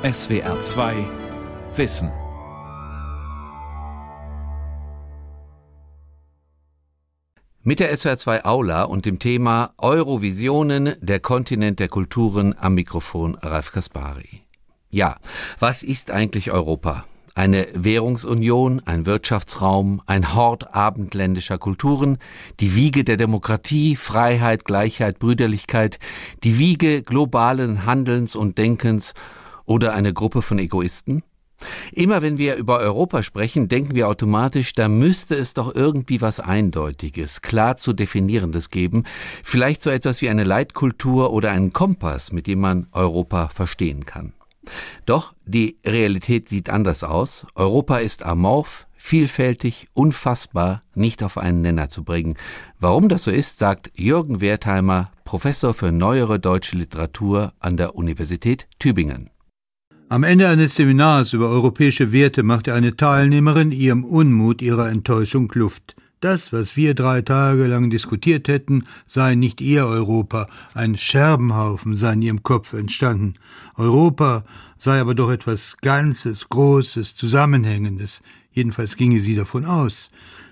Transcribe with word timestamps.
SWR 0.00 0.60
2 0.60 0.94
Wissen. 1.74 2.12
Mit 7.64 7.80
der 7.80 7.96
SWR 7.96 8.16
2 8.16 8.44
Aula 8.44 8.84
und 8.84 9.06
dem 9.06 9.18
Thema 9.18 9.72
Eurovisionen, 9.76 10.94
der 11.00 11.18
Kontinent 11.18 11.80
der 11.80 11.88
Kulturen 11.88 12.54
am 12.56 12.74
Mikrofon 12.74 13.34
Ralf 13.34 13.72
Kaspari. 13.72 14.42
Ja, 14.88 15.16
was 15.58 15.82
ist 15.82 16.12
eigentlich 16.12 16.52
Europa? 16.52 17.04
Eine 17.34 17.66
Währungsunion, 17.74 18.80
ein 18.84 19.04
Wirtschaftsraum, 19.04 20.00
ein 20.06 20.32
Hort 20.32 20.76
abendländischer 20.76 21.58
Kulturen, 21.58 22.18
die 22.60 22.76
Wiege 22.76 23.02
der 23.02 23.16
Demokratie, 23.16 23.96
Freiheit, 23.96 24.64
Gleichheit, 24.64 25.18
Brüderlichkeit, 25.18 25.98
die 26.44 26.60
Wiege 26.60 27.02
globalen 27.02 27.84
Handelns 27.84 28.36
und 28.36 28.58
Denkens 28.58 29.12
oder 29.68 29.92
eine 29.92 30.12
Gruppe 30.12 30.42
von 30.42 30.58
Egoisten? 30.58 31.22
Immer 31.92 32.22
wenn 32.22 32.38
wir 32.38 32.54
über 32.54 32.78
Europa 32.78 33.22
sprechen, 33.22 33.68
denken 33.68 33.94
wir 33.94 34.08
automatisch, 34.08 34.74
da 34.74 34.88
müsste 34.88 35.34
es 35.34 35.54
doch 35.54 35.74
irgendwie 35.74 36.20
was 36.20 36.38
Eindeutiges, 36.38 37.42
klar 37.42 37.76
zu 37.76 37.92
definierendes 37.92 38.70
geben, 38.70 39.04
vielleicht 39.42 39.82
so 39.82 39.90
etwas 39.90 40.22
wie 40.22 40.28
eine 40.28 40.44
Leitkultur 40.44 41.32
oder 41.32 41.50
einen 41.50 41.72
Kompass, 41.72 42.32
mit 42.32 42.46
dem 42.46 42.60
man 42.60 42.86
Europa 42.92 43.48
verstehen 43.48 44.06
kann. 44.06 44.34
Doch 45.06 45.32
die 45.46 45.78
Realität 45.84 46.48
sieht 46.48 46.70
anders 46.70 47.02
aus. 47.02 47.46
Europa 47.54 47.98
ist 47.98 48.22
amorph, 48.24 48.86
vielfältig, 48.94 49.88
unfassbar, 49.94 50.82
nicht 50.94 51.22
auf 51.22 51.38
einen 51.38 51.62
Nenner 51.62 51.88
zu 51.88 52.04
bringen. 52.04 52.34
Warum 52.78 53.08
das 53.08 53.24
so 53.24 53.30
ist, 53.30 53.58
sagt 53.58 53.90
Jürgen 53.96 54.40
Wertheimer, 54.40 55.10
Professor 55.24 55.74
für 55.74 55.90
neuere 55.90 56.38
deutsche 56.38 56.76
Literatur 56.76 57.52
an 57.58 57.76
der 57.76 57.96
Universität 57.96 58.68
Tübingen. 58.78 59.30
Am 60.10 60.22
Ende 60.22 60.48
eines 60.48 60.74
Seminars 60.74 61.34
über 61.34 61.50
europäische 61.50 62.12
Werte 62.12 62.42
machte 62.42 62.72
eine 62.72 62.96
Teilnehmerin 62.96 63.72
ihrem 63.72 64.04
Unmut 64.04 64.62
ihrer 64.62 64.88
Enttäuschung 64.88 65.52
Luft. 65.54 65.96
Das, 66.20 66.50
was 66.50 66.78
wir 66.78 66.94
drei 66.94 67.20
Tage 67.20 67.66
lang 67.66 67.90
diskutiert 67.90 68.48
hätten, 68.48 68.86
sei 69.06 69.34
nicht 69.34 69.60
ihr 69.60 69.84
Europa, 69.84 70.46
ein 70.72 70.96
Scherbenhaufen 70.96 71.94
sei 71.94 72.14
in 72.14 72.22
ihrem 72.22 72.42
Kopf 72.42 72.72
entstanden. 72.72 73.34
Europa 73.76 74.44
sei 74.78 74.98
aber 74.98 75.14
doch 75.14 75.30
etwas 75.30 75.76
Ganzes, 75.82 76.48
Großes, 76.48 77.14
Zusammenhängendes. 77.14 78.22
Jedenfalls 78.50 78.96
ginge 78.96 79.20
sie 79.20 79.36
davon 79.36 79.66
aus. 79.66 80.08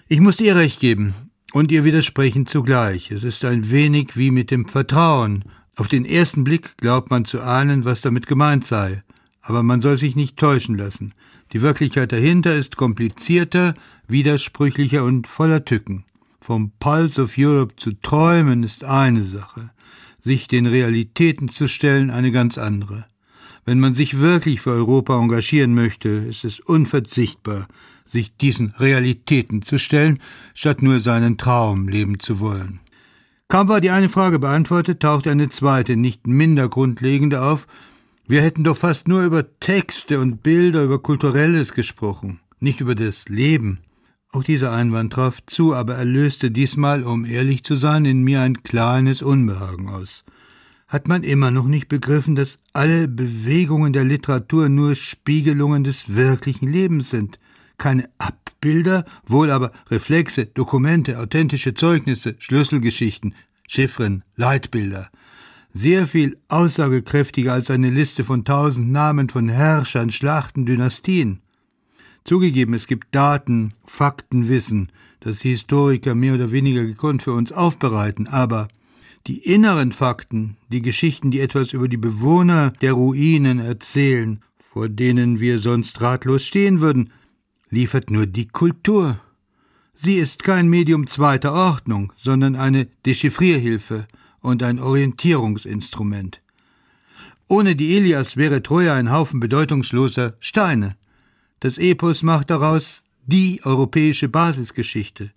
Ich 0.06 0.20
musste 0.20 0.44
ihr 0.44 0.56
recht 0.56 0.80
geben 0.80 1.14
und 1.54 1.72
ihr 1.72 1.84
widersprechen 1.84 2.46
zugleich. 2.46 3.10
Es 3.10 3.24
ist 3.24 3.42
ein 3.46 3.70
wenig 3.70 4.18
wie 4.18 4.30
mit 4.30 4.50
dem 4.50 4.68
Vertrauen. 4.68 5.46
Auf 5.76 5.88
den 5.88 6.04
ersten 6.04 6.44
Blick 6.44 6.76
glaubt 6.76 7.08
man 7.08 7.24
zu 7.24 7.40
ahnen, 7.40 7.86
was 7.86 8.02
damit 8.02 8.26
gemeint 8.26 8.66
sei. 8.66 9.02
Aber 9.46 9.62
man 9.62 9.80
soll 9.80 9.96
sich 9.96 10.16
nicht 10.16 10.36
täuschen 10.36 10.76
lassen. 10.76 11.14
Die 11.52 11.62
Wirklichkeit 11.62 12.10
dahinter 12.10 12.56
ist 12.56 12.76
komplizierter, 12.76 13.74
widersprüchlicher 14.08 15.04
und 15.04 15.28
voller 15.28 15.64
Tücken. 15.64 16.04
Vom 16.40 16.72
Pulse 16.80 17.22
of 17.22 17.34
Europe 17.38 17.76
zu 17.76 17.92
träumen 17.92 18.64
ist 18.64 18.82
eine 18.82 19.22
Sache, 19.22 19.70
sich 20.18 20.48
den 20.48 20.66
Realitäten 20.66 21.48
zu 21.48 21.68
stellen 21.68 22.10
eine 22.10 22.32
ganz 22.32 22.58
andere. 22.58 23.06
Wenn 23.64 23.78
man 23.78 23.94
sich 23.94 24.18
wirklich 24.18 24.60
für 24.60 24.72
Europa 24.72 25.16
engagieren 25.16 25.74
möchte, 25.74 26.08
ist 26.08 26.44
es 26.44 26.58
unverzichtbar, 26.58 27.68
sich 28.04 28.36
diesen 28.36 28.74
Realitäten 28.78 29.62
zu 29.62 29.78
stellen, 29.78 30.18
statt 30.54 30.82
nur 30.82 31.00
seinen 31.00 31.38
Traum 31.38 31.88
leben 31.88 32.18
zu 32.18 32.40
wollen. 32.40 32.80
Kaum 33.46 33.68
war 33.68 33.80
die 33.80 33.90
eine 33.90 34.08
Frage 34.08 34.40
beantwortet, 34.40 35.00
taucht 35.00 35.28
eine 35.28 35.48
zweite, 35.48 35.94
nicht 35.94 36.26
minder 36.26 36.68
grundlegende 36.68 37.42
auf, 37.42 37.68
wir 38.28 38.42
hätten 38.42 38.64
doch 38.64 38.76
fast 38.76 39.06
nur 39.06 39.22
über 39.22 39.58
Texte 39.60 40.18
und 40.18 40.42
Bilder, 40.42 40.82
über 40.82 40.98
Kulturelles 41.00 41.72
gesprochen, 41.72 42.40
nicht 42.58 42.80
über 42.80 42.96
das 42.96 43.28
Leben. 43.28 43.78
Auch 44.32 44.42
dieser 44.42 44.72
Einwand 44.72 45.12
traf 45.12 45.38
zu, 45.46 45.74
aber 45.74 45.94
er 45.94 46.04
löste 46.04 46.50
diesmal, 46.50 47.04
um 47.04 47.24
ehrlich 47.24 47.62
zu 47.62 47.76
sein, 47.76 48.04
in 48.04 48.24
mir 48.24 48.40
ein 48.40 48.64
kleines 48.64 49.22
Unbehagen 49.22 49.88
aus. 49.88 50.24
Hat 50.88 51.06
man 51.06 51.22
immer 51.22 51.52
noch 51.52 51.66
nicht 51.66 51.88
begriffen, 51.88 52.34
dass 52.34 52.58
alle 52.72 53.06
Bewegungen 53.06 53.92
der 53.92 54.04
Literatur 54.04 54.68
nur 54.68 54.96
Spiegelungen 54.96 55.84
des 55.84 56.16
wirklichen 56.16 56.68
Lebens 56.68 57.10
sind? 57.10 57.38
Keine 57.78 58.08
Abbilder, 58.18 59.04
wohl 59.24 59.52
aber 59.52 59.70
Reflexe, 59.88 60.46
Dokumente, 60.46 61.20
authentische 61.20 61.74
Zeugnisse, 61.74 62.34
Schlüsselgeschichten, 62.38 63.34
Chiffren, 63.68 64.24
Leitbilder 64.34 65.10
sehr 65.76 66.06
viel 66.06 66.38
aussagekräftiger 66.48 67.52
als 67.52 67.70
eine 67.70 67.90
Liste 67.90 68.24
von 68.24 68.44
tausend 68.44 68.90
Namen 68.90 69.28
von 69.28 69.48
Herrschern, 69.48 70.10
Schlachten, 70.10 70.64
Dynastien. 70.64 71.40
Zugegeben, 72.24 72.74
es 72.74 72.86
gibt 72.86 73.14
Daten, 73.14 73.74
Faktenwissen, 73.84 74.90
das 75.20 75.40
die 75.40 75.50
Historiker 75.50 76.14
mehr 76.14 76.34
oder 76.34 76.50
weniger 76.50 76.82
gekonnt 76.82 77.22
für 77.22 77.32
uns 77.32 77.52
aufbereiten, 77.52 78.26
aber 78.26 78.68
die 79.26 79.38
inneren 79.38 79.92
Fakten, 79.92 80.56
die 80.70 80.82
Geschichten, 80.82 81.30
die 81.30 81.40
etwas 81.40 81.72
über 81.72 81.88
die 81.88 81.96
Bewohner 81.96 82.70
der 82.80 82.94
Ruinen 82.94 83.58
erzählen, 83.58 84.40
vor 84.58 84.88
denen 84.88 85.40
wir 85.40 85.58
sonst 85.58 86.00
ratlos 86.00 86.46
stehen 86.46 86.80
würden, 86.80 87.10
liefert 87.68 88.10
nur 88.10 88.26
die 88.26 88.48
Kultur. 88.48 89.20
Sie 89.94 90.16
ist 90.16 90.42
kein 90.42 90.68
Medium 90.68 91.06
zweiter 91.06 91.52
Ordnung, 91.52 92.12
sondern 92.22 92.56
eine 92.56 92.86
Dechiffrierhilfe, 93.04 94.06
und 94.46 94.62
ein 94.62 94.78
Orientierungsinstrument. 94.78 96.40
Ohne 97.48 97.74
die 97.74 97.96
Ilias 97.96 98.36
wäre 98.36 98.62
Troja 98.62 98.94
ein 98.94 99.10
Haufen 99.10 99.40
bedeutungsloser 99.40 100.34
Steine. 100.38 100.96
Das 101.58 101.78
Epos 101.78 102.22
macht 102.22 102.50
daraus 102.50 103.02
die 103.26 103.60
europäische 103.64 104.28
Basisgeschichte. 104.28 105.32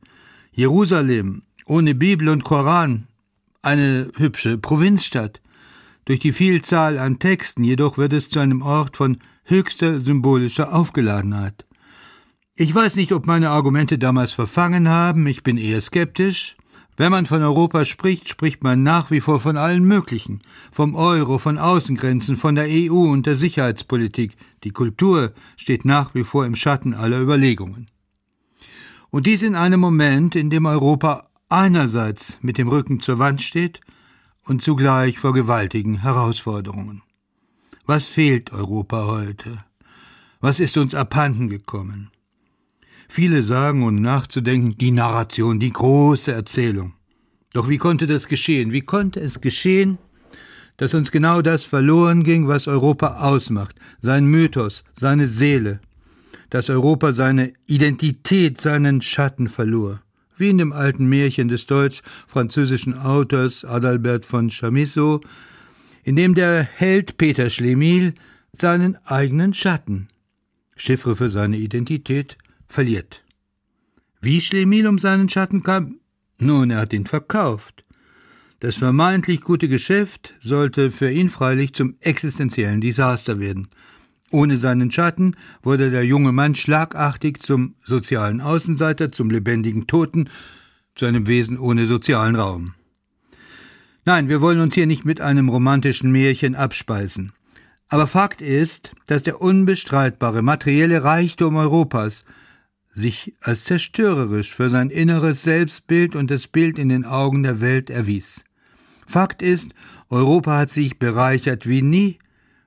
Jerusalem 0.51 1.41
ohne 1.65 1.95
Bibel 1.95 2.29
und 2.29 2.43
Koran 2.43 3.07
eine 3.63 4.11
hübsche 4.15 4.59
Provinzstadt. 4.59 5.41
Durch 6.05 6.19
die 6.19 6.31
Vielzahl 6.31 6.99
an 6.99 7.17
Texten 7.17 7.63
jedoch 7.63 7.97
wird 7.97 8.13
es 8.13 8.29
zu 8.29 8.37
einem 8.37 8.61
Ort 8.61 8.95
von 8.95 9.17
höchster 9.43 9.99
symbolischer 10.01 10.71
Aufgeladenheit. 10.71 11.65
Ich 12.55 12.73
weiß 12.75 12.95
nicht, 12.95 13.11
ob 13.11 13.25
meine 13.25 13.49
Argumente 13.49 13.97
damals 13.97 14.33
verfangen 14.33 14.87
haben, 14.87 15.25
ich 15.25 15.41
bin 15.41 15.57
eher 15.57 15.81
skeptisch, 15.81 16.57
wenn 16.99 17.11
man 17.11 17.25
von 17.25 17.41
Europa 17.41 17.85
spricht, 17.85 18.27
spricht 18.27 18.61
man 18.61 18.83
nach 18.83 19.09
wie 19.09 19.21
vor 19.21 19.39
von 19.39 19.55
allen 19.55 19.85
möglichen, 19.85 20.41
vom 20.69 20.95
Euro, 20.95 21.39
von 21.39 21.57
Außengrenzen, 21.57 22.35
von 22.35 22.55
der 22.55 22.67
EU 22.67 23.09
und 23.09 23.25
der 23.25 23.37
Sicherheitspolitik. 23.37 24.35
Die 24.65 24.71
Kultur 24.71 25.31
steht 25.55 25.85
nach 25.85 26.13
wie 26.13 26.25
vor 26.25 26.45
im 26.45 26.55
Schatten 26.55 26.93
aller 26.93 27.21
Überlegungen. 27.21 27.89
Und 29.11 29.27
dies 29.27 29.43
in 29.43 29.55
einem 29.55 29.79
Moment, 29.79 30.35
in 30.35 30.49
dem 30.49 30.65
Europa 30.65 31.25
einerseits 31.47 32.37
mit 32.41 32.57
dem 32.57 32.67
Rücken 32.67 32.99
zur 32.99 33.17
Wand 33.17 33.41
steht 33.41 33.79
und 34.43 34.61
zugleich 34.61 35.19
vor 35.19 35.33
gewaltigen 35.33 36.01
Herausforderungen. 36.01 37.01
Was 37.85 38.07
fehlt 38.07 38.51
Europa 38.51 39.05
heute? 39.05 39.63
Was 40.41 40.59
ist 40.59 40.75
uns 40.75 40.93
abhanden 40.93 41.47
gekommen? 41.47 42.11
Viele 43.11 43.41
sagen, 43.41 43.81
ohne 43.81 43.99
nachzudenken, 43.99 44.77
die 44.77 44.91
Narration, 44.91 45.59
die 45.59 45.71
große 45.71 46.31
Erzählung. 46.31 46.93
Doch 47.53 47.67
wie 47.67 47.79
konnte 47.79 48.05
das 48.05 48.27
geschehen? 48.27 48.71
Wie 48.71 48.81
konnte 48.81 49.19
es 49.19 49.41
geschehen, 49.41 49.97
dass 50.77 50.93
uns 50.93 51.09
genau 51.09 51.41
das 51.41 51.65
verloren 51.65 52.23
ging, 52.23 52.47
was 52.47 52.67
Europa 52.67 53.17
ausmacht, 53.21 53.75
sein 53.99 54.25
Mythos, 54.25 54.83
seine 54.95 55.27
Seele, 55.27 55.81
dass 56.51 56.69
Europa 56.69 57.11
seine 57.13 57.53
Identität, 57.65 58.61
seinen 58.61 59.01
Schatten 59.01 59.49
verlor, 59.49 60.01
wie 60.37 60.51
in 60.51 60.59
dem 60.59 60.71
alten 60.71 61.09
Märchen 61.09 61.47
des 61.47 61.65
deutsch-französischen 61.65 62.95
Autors 62.95 63.65
Adalbert 63.65 64.23
von 64.23 64.51
Chamisso, 64.51 65.19
in 66.03 66.15
dem 66.15 66.35
der 66.35 66.61
Held 66.61 67.17
Peter 67.17 67.49
Schlemihl 67.49 68.13
seinen 68.53 68.97
eigenen 69.05 69.55
Schatten, 69.55 70.09
Chiffre 70.75 71.15
für 71.15 71.31
seine 71.31 71.57
Identität, 71.57 72.37
verliert. 72.69 73.23
Wie 74.21 74.41
Schlemiel 74.41 74.87
um 74.87 74.99
seinen 74.99 75.29
Schatten 75.29 75.63
kam? 75.63 75.99
Nun, 76.39 76.71
er 76.71 76.79
hat 76.79 76.93
ihn 76.93 77.05
verkauft. 77.05 77.83
Das 78.59 78.75
vermeintlich 78.75 79.41
gute 79.41 79.69
Geschäft 79.69 80.33
sollte 80.41 80.91
für 80.91 81.09
ihn 81.09 81.29
freilich 81.29 81.73
zum 81.73 81.95
existenziellen 82.01 82.81
Desaster 82.81 83.39
werden. 83.39 83.69
Ohne 84.31 84.57
seinen 84.57 84.91
Schatten 84.91 85.35
wurde 85.63 85.89
der 85.89 86.05
junge 86.05 86.31
Mann 86.31 86.55
schlagartig 86.55 87.41
zum 87.41 87.75
sozialen 87.83 88.41
Außenseiter, 88.41 89.11
zum 89.11 89.29
lebendigen 89.29 89.87
Toten, 89.87 90.29
zu 90.95 91.05
einem 91.05 91.27
Wesen 91.27 91.57
ohne 91.57 91.87
sozialen 91.87 92.35
Raum. 92.35 92.73
Nein, 94.05 94.27
wir 94.27 94.41
wollen 94.41 94.59
uns 94.59 94.75
hier 94.75 94.87
nicht 94.87 95.05
mit 95.05 95.21
einem 95.21 95.49
romantischen 95.49 96.11
Märchen 96.11 96.55
abspeisen. 96.55 97.31
Aber 97.87 98.05
Fakt 98.05 98.41
ist, 98.41 98.91
dass 99.07 99.23
der 99.23 99.41
unbestreitbare 99.41 100.41
materielle 100.41 101.03
Reichtum 101.03 101.55
Europas 101.55 102.25
sich 102.99 103.33
als 103.41 103.63
zerstörerisch 103.63 104.53
für 104.53 104.69
sein 104.69 104.89
inneres 104.89 105.43
Selbstbild 105.43 106.15
und 106.15 106.29
das 106.29 106.47
Bild 106.47 106.77
in 106.77 106.89
den 106.89 107.05
Augen 107.05 107.43
der 107.43 107.61
Welt 107.61 107.89
erwies. 107.89 108.43
Fakt 109.07 109.41
ist, 109.41 109.71
Europa 110.09 110.57
hat 110.57 110.69
sich 110.69 110.99
bereichert 110.99 111.67
wie 111.67 111.81
nie 111.81 112.19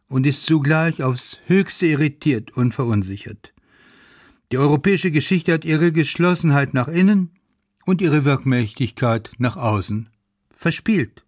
und 0.08 0.26
ist 0.26 0.44
zugleich 0.44 1.02
aufs 1.02 1.38
höchste 1.46 1.86
irritiert 1.86 2.50
und 2.56 2.74
verunsichert. 2.74 3.52
Die 4.50 4.58
europäische 4.58 5.10
Geschichte 5.10 5.52
hat 5.52 5.64
ihre 5.64 5.92
Geschlossenheit 5.92 6.74
nach 6.74 6.88
innen 6.88 7.30
und 7.86 8.00
ihre 8.00 8.24
Wirkmächtigkeit 8.24 9.30
nach 9.38 9.56
außen 9.56 10.08
verspielt. 10.50 11.24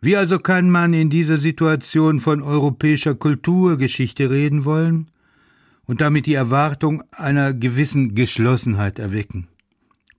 Wie 0.00 0.16
also 0.16 0.38
kann 0.38 0.70
man 0.70 0.94
in 0.94 1.10
dieser 1.10 1.38
Situation 1.38 2.18
von 2.18 2.42
europäischer 2.42 3.14
Kulturgeschichte 3.14 4.30
reden 4.30 4.64
wollen 4.64 5.10
und 5.86 6.00
damit 6.00 6.26
die 6.26 6.34
Erwartung 6.34 7.02
einer 7.10 7.52
gewissen 7.52 8.14
Geschlossenheit 8.14 8.98
erwecken? 8.98 9.48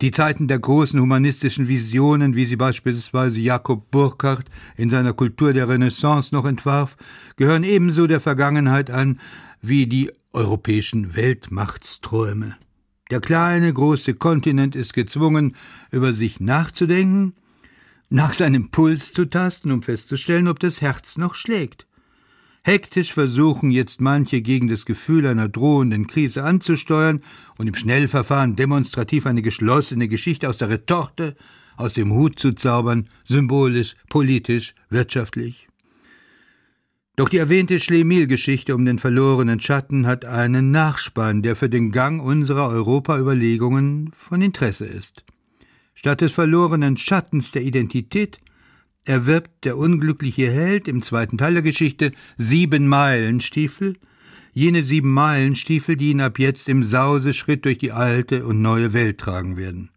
Die 0.02 0.12
Zeiten 0.12 0.48
der 0.50 0.60
großen 0.60 1.00
humanistischen 1.00 1.68
Visionen, 1.68 2.36
wie 2.36 2.46
sie 2.46 2.58
beispielsweise 2.58 3.40
Jakob 3.40 3.90
Burckhardt 3.90 4.46
in 4.76 4.90
seiner 4.90 5.14
Kultur 5.14 5.54
der 5.54 5.70
Renaissance 5.70 6.36
noch 6.36 6.46
entwarf, 6.46 6.98
gehören 7.38 7.64
ebenso 7.64 8.06
der 8.08 8.20
Vergangenheit 8.20 8.92
an 8.92 9.20
wie 9.62 9.88
die 9.88 10.12
europäischen 10.34 11.16
Weltmachtsträume. 11.16 12.58
Der 13.12 13.22
kleine, 13.22 13.72
große 13.72 14.16
Kontinent 14.16 14.76
ist 14.76 14.94
gezwungen, 14.94 15.56
über 15.92 16.14
sich 16.14 16.40
nachzudenken, 16.40 17.36
nach 18.10 18.34
seinem 18.34 18.72
Puls 18.72 19.14
zu 19.14 19.26
tasten, 19.26 19.72
um 19.72 19.84
festzustellen, 19.84 20.48
ob 20.48 20.60
das 20.60 20.82
Herz 20.82 21.18
noch 21.18 21.36
schlägt. 21.36 21.88
Hektisch 22.66 23.12
versuchen 23.12 23.72
jetzt 23.72 24.00
manche 24.00 24.42
gegen 24.42 24.70
das 24.70 24.86
Gefühl 24.86 25.28
einer 25.28 25.50
drohenden 25.50 26.08
Krise 26.08 26.46
anzusteuern 26.46 27.22
und 27.58 27.68
im 27.68 27.76
Schnellverfahren 27.76 28.56
demonstrativ 28.56 29.26
eine 29.26 29.42
geschlossene 29.42 30.08
Geschichte 30.08 30.48
aus 30.48 30.58
der 30.58 30.70
Retorte, 30.70 31.36
aus 31.76 31.92
dem 31.92 32.14
Hut 32.14 32.40
zu 32.40 32.54
zaubern, 32.54 33.10
symbolisch, 33.26 33.96
politisch, 34.10 34.76
wirtschaftlich. 34.90 35.68
Doch 37.18 37.28
die 37.28 37.38
erwähnte 37.38 37.82
Schlemihl-Geschichte 37.82 38.74
um 38.74 38.86
den 38.86 38.98
verlorenen 38.98 39.60
Schatten 39.60 40.08
hat 40.08 40.24
einen 40.24 40.72
Nachspann, 40.72 41.42
der 41.42 41.58
für 41.58 41.70
den 41.70 41.92
Gang 41.92 42.24
unserer 42.24 42.70
Europa-Überlegungen 42.70 44.12
von 44.14 44.42
Interesse 44.42 44.86
ist. 44.86 45.26
Statt 45.94 46.22
des 46.22 46.32
verlorenen 46.32 46.96
Schattens 46.96 47.52
der 47.52 47.64
Identität 47.64 48.40
erwirbt 49.06 49.66
der 49.66 49.78
unglückliche 49.78 50.50
Held 50.50 50.88
im 50.88 51.02
zweiten 51.02 51.38
Teil 51.38 51.54
der 51.54 51.64
Geschichte 51.64 52.12
sieben 52.38 52.88
Meilenstiefel, 52.88 53.96
jene 54.54 54.84
sieben 54.84 55.12
Meilenstiefel, 55.12 55.96
die 55.98 56.12
ihn 56.12 56.22
ab 56.22 56.40
jetzt 56.40 56.70
im 56.70 56.84
Sauseschritt 56.84 57.66
durch 57.66 57.78
die 57.78 57.92
alte 57.92 58.46
und 58.46 58.62
neue 58.62 58.94
Welt 58.94 59.18
tragen 59.18 59.58
werden. 59.58 59.90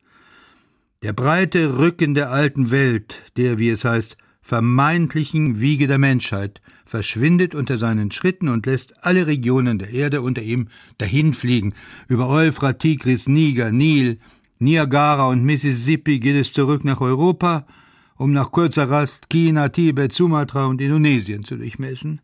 Der 1.03 1.13
breite 1.13 1.79
Rücken 1.79 2.15
der 2.15 2.31
alten 2.31 2.71
Welt, 2.71 3.23
der, 3.37 3.59
wie 3.59 3.69
es 3.69 3.85
heißt, 3.85 4.17
vermeintlichen 4.41 5.61
Wiege 5.61 5.89
der 5.89 5.99
Menschheit, 5.99 6.63
verschwindet 6.85 7.55
unter 7.55 7.79
seinen 7.79 8.13
Schritten 8.13 8.49
und 8.49 8.65
lässt 8.67 9.05
alle 9.05 9.27
Regionen 9.27 9.79
der 9.79 9.91
Erde 9.91 10.23
unter 10.23 10.41
ihm 10.41 10.69
dahinfliegen. 10.99 11.75
Über 12.09 12.29
Euphrat, 12.29 12.79
Tigris, 12.79 13.27
Niger, 13.27 13.73
Nil, 13.73 14.19
Niagara 14.59 15.29
und 15.29 15.43
Mississippi 15.43 16.19
geht 16.19 16.37
es 16.37 16.53
zurück 16.53 16.85
nach 16.85 17.01
Europa, 17.01 17.67
um 18.17 18.33
nach 18.33 18.51
kurzer 18.51 18.89
Rast 18.89 19.29
China, 19.29 19.69
Tibet, 19.69 20.13
Sumatra 20.13 20.67
und 20.67 20.81
Indonesien 20.81 21.45
zu 21.45 21.57
durchmessen 21.57 22.21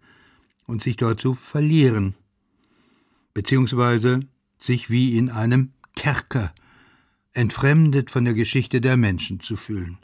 und 0.66 0.82
sich 0.82 0.96
dort 0.96 1.20
zu 1.20 1.34
verlieren, 1.34 2.14
beziehungsweise 3.34 4.20
sich 4.58 4.90
wie 4.90 5.16
in 5.16 5.30
einem 5.30 5.72
Kerker 5.96 6.52
entfremdet 7.34 8.10
von 8.10 8.24
der 8.24 8.34
Geschichte 8.34 8.80
der 8.80 8.96
Menschen 8.96 9.40
zu 9.40 9.56
fühlen. 9.56 9.98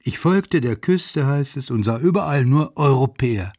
Ich 0.00 0.18
folgte 0.18 0.60
der 0.60 0.76
Küste, 0.76 1.26
heißt 1.26 1.56
es, 1.56 1.70
und 1.70 1.84
sah 1.84 1.98
überall 1.98 2.44
nur 2.44 2.76
Europäer. 2.76 3.52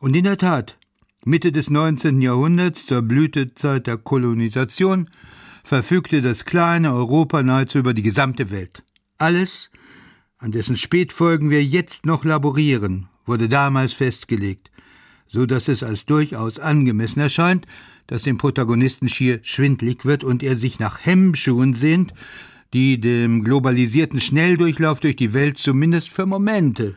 Und 0.00 0.14
in 0.14 0.24
der 0.24 0.38
Tat, 0.38 0.78
Mitte 1.24 1.50
des 1.50 1.70
19. 1.70 2.22
Jahrhunderts, 2.22 2.86
zur 2.86 3.02
Blütezeit 3.02 3.88
der 3.88 3.96
Kolonisation, 3.96 5.10
verfügte 5.64 6.22
das 6.22 6.44
kleine 6.44 6.94
Europa 6.94 7.42
nahezu 7.42 7.78
über 7.78 7.94
die 7.94 8.02
gesamte 8.02 8.50
Welt. 8.50 8.84
Alles, 9.18 9.70
an 10.38 10.52
dessen 10.52 10.76
Spätfolgen 10.76 11.50
wir 11.50 11.64
jetzt 11.64 12.06
noch 12.06 12.24
laborieren, 12.24 13.08
wurde 13.26 13.48
damals 13.48 13.92
festgelegt, 13.92 14.70
so 15.26 15.46
dass 15.46 15.68
es 15.68 15.82
als 15.82 16.06
durchaus 16.06 16.58
angemessen 16.58 17.20
erscheint, 17.20 17.66
dass 18.06 18.22
dem 18.22 18.38
Protagonisten 18.38 19.08
schier 19.08 19.40
schwindlig 19.42 20.04
wird 20.04 20.24
und 20.24 20.42
er 20.42 20.56
sich 20.56 20.78
nach 20.78 21.04
Hemmschuhen 21.04 21.74
sehnt, 21.74 22.14
die 22.72 23.00
dem 23.00 23.44
globalisierten 23.44 24.20
Schnelldurchlauf 24.20 25.00
durch 25.00 25.16
die 25.16 25.32
Welt 25.32 25.58
zumindest 25.58 26.10
für 26.10 26.26
Momente 26.26 26.96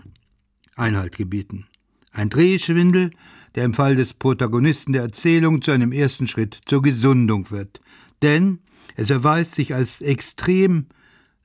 Einhalt 0.75 1.17
gebieten. 1.17 1.67
Ein 2.11 2.29
Drehschwindel, 2.29 3.11
der 3.55 3.65
im 3.65 3.73
Fall 3.73 3.95
des 3.95 4.13
Protagonisten 4.13 4.93
der 4.93 5.03
Erzählung 5.03 5.61
zu 5.61 5.71
einem 5.71 5.91
ersten 5.91 6.27
Schritt 6.27 6.59
zur 6.65 6.81
Gesundung 6.81 7.51
wird. 7.51 7.81
Denn 8.21 8.59
es 8.95 9.09
erweist 9.09 9.55
sich 9.55 9.73
als 9.73 10.01
extrem 10.01 10.87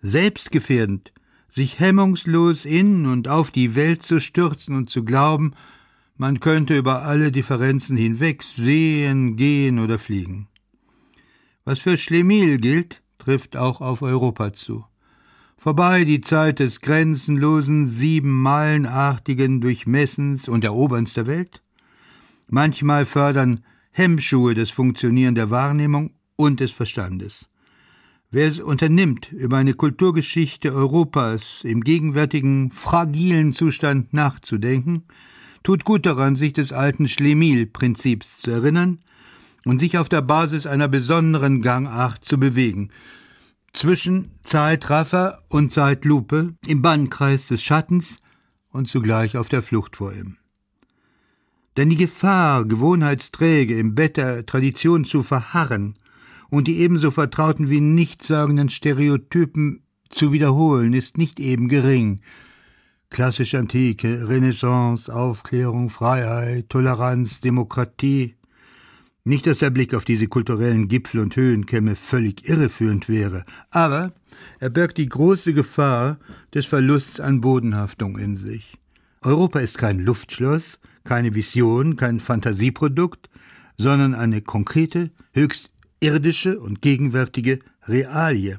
selbstgefährdend, 0.02 1.12
sich 1.48 1.78
hemmungslos 1.80 2.64
in 2.64 3.06
und 3.06 3.28
auf 3.28 3.50
die 3.50 3.74
Welt 3.74 4.02
zu 4.02 4.20
stürzen 4.20 4.74
und 4.74 4.90
zu 4.90 5.04
glauben, 5.04 5.52
man 6.16 6.40
könnte 6.40 6.76
über 6.76 7.02
alle 7.02 7.30
Differenzen 7.30 7.96
hinweg 7.96 8.42
sehen, 8.42 9.36
gehen 9.36 9.78
oder 9.78 9.98
fliegen. 9.98 10.48
Was 11.64 11.80
für 11.80 11.96
Schlemiel 11.96 12.58
gilt, 12.58 13.02
trifft 13.18 13.56
auch 13.56 13.80
auf 13.80 14.02
Europa 14.02 14.52
zu. 14.52 14.84
Vorbei 15.58 16.04
die 16.04 16.20
Zeit 16.20 16.58
des 16.58 16.80
grenzenlosen, 16.80 17.88
siebenmeilenartigen 17.88 19.60
Durchmessens 19.60 20.48
und 20.48 20.64
Eroberns 20.64 21.14
der 21.14 21.26
Welt. 21.26 21.62
Manchmal 22.48 23.04
fördern 23.04 23.60
Hemmschuhe 23.90 24.54
das 24.54 24.70
Funktionieren 24.70 25.34
der 25.34 25.50
Wahrnehmung 25.50 26.12
und 26.36 26.60
des 26.60 26.70
Verstandes. 26.70 27.48
Wer 28.36 28.48
es 28.48 28.60
unternimmt, 28.60 29.32
über 29.32 29.56
eine 29.56 29.72
Kulturgeschichte 29.72 30.74
Europas 30.74 31.64
im 31.64 31.80
gegenwärtigen 31.80 32.70
fragilen 32.70 33.54
Zustand 33.54 34.12
nachzudenken, 34.12 35.04
tut 35.62 35.84
gut 35.84 36.04
daran, 36.04 36.36
sich 36.36 36.52
des 36.52 36.70
alten 36.70 37.08
Schlemiel-Prinzips 37.08 38.40
zu 38.40 38.50
erinnern 38.50 38.98
und 39.64 39.78
sich 39.78 39.96
auf 39.96 40.10
der 40.10 40.20
Basis 40.20 40.66
einer 40.66 40.86
besonderen 40.86 41.62
Gangart 41.62 42.26
zu 42.26 42.38
bewegen, 42.38 42.90
zwischen 43.72 44.32
Zeitraffer 44.42 45.42
und 45.48 45.72
Zeitlupe 45.72 46.52
im 46.66 46.82
Bannkreis 46.82 47.46
des 47.46 47.62
Schattens 47.62 48.18
und 48.70 48.86
zugleich 48.86 49.38
auf 49.38 49.48
der 49.48 49.62
Flucht 49.62 49.96
vor 49.96 50.12
ihm. 50.12 50.36
Denn 51.78 51.88
die 51.88 51.96
Gefahr, 51.96 52.66
gewohnheitsträge 52.66 53.78
im 53.78 53.94
Bett 53.94 54.18
der 54.18 54.44
Tradition 54.44 55.06
zu 55.06 55.22
verharren 55.22 55.94
und 56.50 56.68
die 56.68 56.78
ebenso 56.78 57.10
vertrauten 57.10 57.70
wie 57.70 57.80
nichtssagenden 57.80 58.68
Stereotypen 58.68 59.82
zu 60.08 60.32
wiederholen, 60.32 60.92
ist 60.94 61.18
nicht 61.18 61.40
eben 61.40 61.68
gering. 61.68 62.20
Klassische 63.10 63.58
Antike, 63.58 64.28
Renaissance, 64.28 65.12
Aufklärung, 65.12 65.90
Freiheit, 65.90 66.68
Toleranz, 66.68 67.40
Demokratie. 67.40 68.34
Nicht, 69.24 69.46
dass 69.46 69.58
der 69.58 69.70
Blick 69.70 69.94
auf 69.94 70.04
diese 70.04 70.28
kulturellen 70.28 70.86
Gipfel 70.86 71.20
und 71.20 71.34
Höhenkämme 71.34 71.96
völlig 71.96 72.48
irreführend 72.48 73.08
wäre, 73.08 73.44
aber 73.70 74.12
er 74.60 74.70
birgt 74.70 74.98
die 74.98 75.08
große 75.08 75.52
Gefahr 75.52 76.18
des 76.54 76.66
Verlusts 76.66 77.18
an 77.18 77.40
Bodenhaftung 77.40 78.18
in 78.18 78.36
sich. 78.36 78.78
Europa 79.22 79.58
ist 79.58 79.78
kein 79.78 79.98
Luftschloss, 79.98 80.78
keine 81.02 81.34
Vision, 81.34 81.96
kein 81.96 82.20
Fantasieprodukt, 82.20 83.28
sondern 83.78 84.14
eine 84.14 84.42
konkrete, 84.42 85.10
höchst 85.32 85.70
irdische 86.00 86.58
und 86.58 86.82
gegenwärtige 86.82 87.58
Realie. 87.86 88.56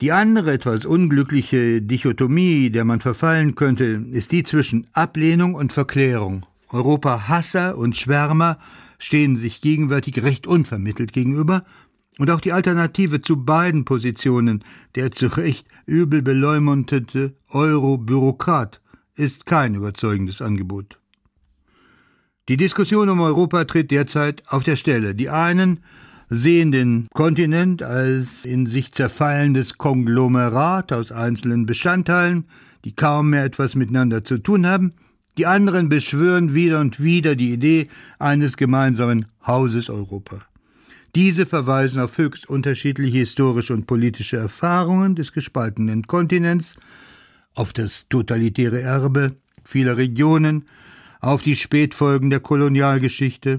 Die 0.00 0.12
andere 0.12 0.52
etwas 0.52 0.86
unglückliche 0.86 1.82
Dichotomie, 1.82 2.70
der 2.70 2.84
man 2.84 3.00
verfallen 3.00 3.54
könnte, 3.54 3.84
ist 4.10 4.32
die 4.32 4.44
zwischen 4.44 4.86
Ablehnung 4.94 5.54
und 5.54 5.72
Verklärung. 5.72 6.46
Europa-Hasser 6.70 7.76
und 7.76 7.96
Schwärmer 7.96 8.58
stehen 8.98 9.36
sich 9.36 9.60
gegenwärtig 9.60 10.22
recht 10.22 10.46
unvermittelt 10.46 11.12
gegenüber, 11.12 11.64
und 12.18 12.30
auch 12.30 12.40
die 12.40 12.52
Alternative 12.52 13.22
zu 13.22 13.44
beiden 13.44 13.86
Positionen, 13.86 14.62
der 14.94 15.10
zu 15.10 15.26
Recht 15.26 15.66
übel 15.86 16.20
beleumundete 16.20 17.34
Euro-Bürokrat, 17.48 18.82
ist 19.14 19.46
kein 19.46 19.74
überzeugendes 19.74 20.42
Angebot. 20.42 20.99
Die 22.48 22.56
Diskussion 22.56 23.08
um 23.08 23.20
Europa 23.20 23.64
tritt 23.64 23.90
derzeit 23.90 24.42
auf 24.48 24.64
der 24.64 24.76
Stelle. 24.76 25.14
Die 25.14 25.30
einen 25.30 25.80
sehen 26.30 26.72
den 26.72 27.06
Kontinent 27.12 27.82
als 27.82 28.44
in 28.44 28.66
sich 28.66 28.92
zerfallendes 28.92 29.78
Konglomerat 29.78 30.92
aus 30.92 31.12
einzelnen 31.12 31.66
Bestandteilen, 31.66 32.46
die 32.84 32.94
kaum 32.94 33.30
mehr 33.30 33.44
etwas 33.44 33.74
miteinander 33.74 34.24
zu 34.24 34.38
tun 34.38 34.66
haben, 34.66 34.94
die 35.38 35.46
anderen 35.46 35.88
beschwören 35.88 36.54
wieder 36.54 36.80
und 36.80 37.02
wieder 37.02 37.36
die 37.36 37.52
Idee 37.52 37.88
eines 38.18 38.56
gemeinsamen 38.56 39.26
Hauses 39.46 39.90
Europa. 39.90 40.40
Diese 41.14 41.46
verweisen 41.46 42.00
auf 42.00 42.18
höchst 42.18 42.48
unterschiedliche 42.48 43.18
historische 43.18 43.74
und 43.74 43.86
politische 43.86 44.36
Erfahrungen 44.36 45.16
des 45.16 45.32
gespaltenen 45.32 46.06
Kontinents, 46.06 46.76
auf 47.54 47.72
das 47.72 48.06
totalitäre 48.08 48.80
Erbe 48.80 49.34
vieler 49.64 49.96
Regionen, 49.96 50.64
auf 51.20 51.42
die 51.42 51.56
Spätfolgen 51.56 52.30
der 52.30 52.40
Kolonialgeschichte. 52.40 53.58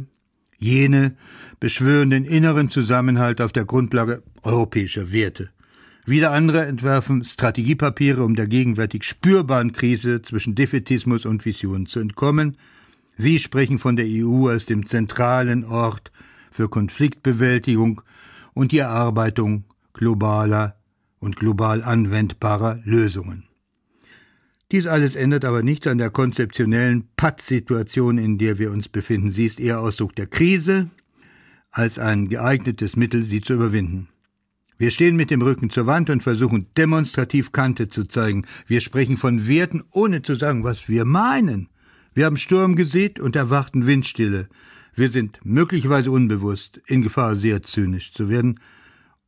Jene 0.58 1.16
beschwören 1.60 2.10
den 2.10 2.26
inneren 2.26 2.70
Zusammenhalt 2.70 3.42
auf 3.42 3.52
der 3.52 3.66
Grundlage 3.66 4.24
europäischer 4.44 5.12
Werte. 5.12 5.50
Wieder 6.06 6.32
andere 6.32 6.66
entwerfen 6.66 7.24
Strategiepapiere, 7.24 8.24
um 8.24 8.36
der 8.36 8.48
gegenwärtig 8.48 9.04
spürbaren 9.04 9.72
Krise 9.72 10.22
zwischen 10.22 10.56
Defetismus 10.56 11.26
und 11.26 11.46
Vision 11.46 11.86
zu 11.86 12.00
entkommen. 12.00 12.58
Sie 13.18 13.40
sprechen 13.40 13.78
von 13.78 13.96
der 13.96 14.08
EU 14.08 14.48
als 14.48 14.66
dem 14.66 14.86
zentralen 14.86 15.64
Ort 15.64 16.12
für 16.50 16.70
Konfliktbewältigung 16.70 18.02
und 18.54 18.72
die 18.72 18.80
Erarbeitung 18.80 19.66
globaler 19.94 20.76
und 21.20 21.36
global 21.36 21.84
anwendbarer 21.84 22.80
Lösungen. 22.84 23.51
Dies 24.72 24.88
alles 24.88 25.18
ändert 25.18 25.44
aber 25.44 25.64
nichts 25.64 25.88
an 25.88 25.98
der 25.98 26.10
konzeptionellen 26.10 27.10
Pattsituation, 27.18 28.18
in 28.18 28.38
der 28.38 28.58
wir 28.58 28.72
uns 28.72 28.88
befinden. 28.88 29.32
Sie 29.32 29.46
ist 29.46 29.60
eher 29.60 29.82
Ausdruck 29.82 30.16
der 30.16 30.28
Krise 30.28 30.90
als 31.72 32.00
ein 32.00 32.30
geeignetes 32.30 32.96
Mittel, 32.96 33.26
sie 33.26 33.42
zu 33.42 33.54
überwinden. 33.54 34.08
Wir 34.78 34.90
stehen 34.90 35.18
mit 35.18 35.30
dem 35.30 35.42
Rücken 35.42 35.70
zur 35.70 35.88
Wand 35.88 36.10
und 36.10 36.24
versuchen 36.24 36.68
demonstrativ 36.78 37.52
Kante 37.52 37.90
zu 37.90 38.06
zeigen. 38.06 38.46
Wir 38.66 38.80
sprechen 38.80 39.18
von 39.18 39.46
Werten, 39.46 39.84
ohne 39.92 40.22
zu 40.22 40.36
sagen, 40.36 40.64
was 40.64 40.88
wir 40.88 41.04
meinen. 41.04 41.68
Wir 42.14 42.26
haben 42.26 42.38
Sturm 42.38 42.76
gesät 42.78 43.20
und 43.20 43.36
erwarten 43.36 43.86
Windstille. 43.86 44.48
Wir 44.96 45.10
sind 45.10 45.40
möglicherweise 45.44 46.12
unbewusst 46.12 46.82
in 46.88 47.02
Gefahr, 47.02 47.36
sehr 47.36 47.62
zynisch 47.62 48.14
zu 48.14 48.30
werden 48.30 48.60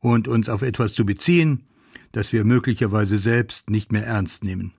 und 0.00 0.26
uns 0.26 0.48
auf 0.48 0.62
etwas 0.62 0.94
zu 0.94 1.04
beziehen, 1.04 1.64
das 2.12 2.32
wir 2.32 2.44
möglicherweise 2.44 3.18
selbst 3.18 3.68
nicht 3.68 3.92
mehr 3.92 4.06
ernst 4.06 4.42
nehmen. 4.42 4.72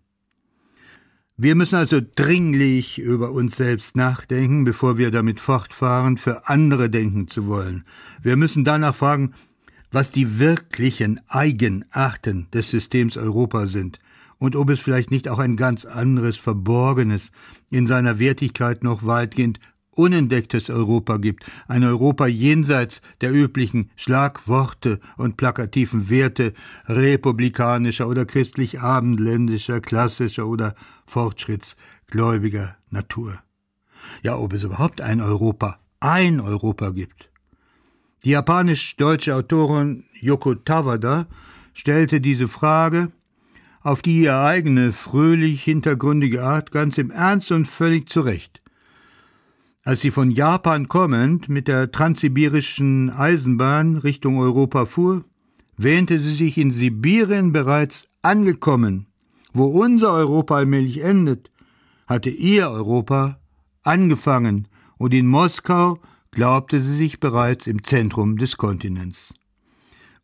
Wir 1.37 1.55
müssen 1.55 1.75
also 1.75 1.99
dringlich 2.15 2.97
über 2.97 3.31
uns 3.31 3.57
selbst 3.57 3.97
nachdenken, 3.97 4.63
bevor 4.63 4.97
wir 4.97 5.11
damit 5.11 5.41
fortfahren, 5.41 6.15
für 6.17 6.47
andere 6.47 6.89
denken 6.89 7.27
zu 7.27 7.45
wollen. 7.47 7.83
Wir 8.23 8.37
müssen 8.37 8.63
danach 8.63 8.95
fragen, 8.95 9.33
was 9.91 10.11
die 10.11 10.39
wirklichen 10.39 11.19
Eigenarten 11.27 12.47
des 12.53 12.69
Systems 12.69 13.17
Europa 13.17 13.67
sind 13.67 13.99
und 14.37 14.55
ob 14.55 14.69
es 14.69 14.79
vielleicht 14.79 15.11
nicht 15.11 15.27
auch 15.27 15.39
ein 15.39 15.57
ganz 15.57 15.83
anderes, 15.83 16.37
verborgenes, 16.37 17.31
in 17.69 17.85
seiner 17.85 18.17
Wertigkeit 18.17 18.85
noch 18.85 19.05
weitgehend 19.05 19.59
unentdecktes 19.95 20.69
Europa 20.69 21.17
gibt, 21.17 21.45
ein 21.67 21.83
Europa 21.83 22.27
jenseits 22.27 23.01
der 23.21 23.33
üblichen 23.33 23.91
Schlagworte 23.95 24.99
und 25.17 25.37
plakativen 25.37 26.09
Werte 26.09 26.53
republikanischer 26.87 28.07
oder 28.07 28.25
christlich-abendländischer, 28.25 29.81
klassischer 29.81 30.47
oder 30.47 30.75
fortschrittsgläubiger 31.07 32.77
Natur. 32.89 33.39
Ja, 34.21 34.37
ob 34.37 34.53
es 34.53 34.63
überhaupt 34.63 35.01
ein 35.01 35.21
Europa, 35.21 35.79
ein 35.99 36.39
Europa 36.39 36.91
gibt. 36.91 37.29
Die 38.23 38.31
japanisch-deutsche 38.31 39.35
Autorin 39.35 40.05
Yoko 40.19 40.55
Tawada 40.55 41.27
stellte 41.73 42.21
diese 42.21 42.47
Frage 42.47 43.11
auf 43.85 44.01
die 44.01 44.21
ihr 44.21 44.39
eigene 44.39 44.91
fröhlich 44.91 45.63
hintergründige 45.63 46.43
Art 46.43 46.71
ganz 46.71 46.97
im 46.97 47.11
Ernst 47.11 47.51
und 47.51 47.67
völlig 47.67 48.09
zurecht. 48.09 48.63
Als 49.87 50.01
sie 50.01 50.09
von 50.09 50.31
Japan 50.31 50.87
kommend 50.87 51.47
mit 51.47 51.67
der 51.67 51.91
transsibirischen 51.91 53.11
Eisenbahn 53.11 53.97
Richtung 53.97 54.39
Europa 54.39 54.87
fuhr, 54.87 55.23
wähnte 55.77 56.17
sie 56.17 56.33
sich 56.33 56.57
in 56.57 56.71
Sibirien 56.71 57.51
bereits 57.51 58.09
angekommen. 58.23 59.05
Wo 59.53 59.65
unser 59.65 60.11
Europa 60.11 60.55
allmählich 60.55 61.03
endet, 61.03 61.51
hatte 62.07 62.31
ihr 62.31 62.67
Europa 62.67 63.39
angefangen 63.83 64.67
und 64.97 65.13
in 65.13 65.27
Moskau 65.27 65.99
glaubte 66.31 66.81
sie 66.81 66.95
sich 66.95 67.19
bereits 67.19 67.67
im 67.67 67.83
Zentrum 67.83 68.37
des 68.37 68.57
Kontinents. 68.57 69.35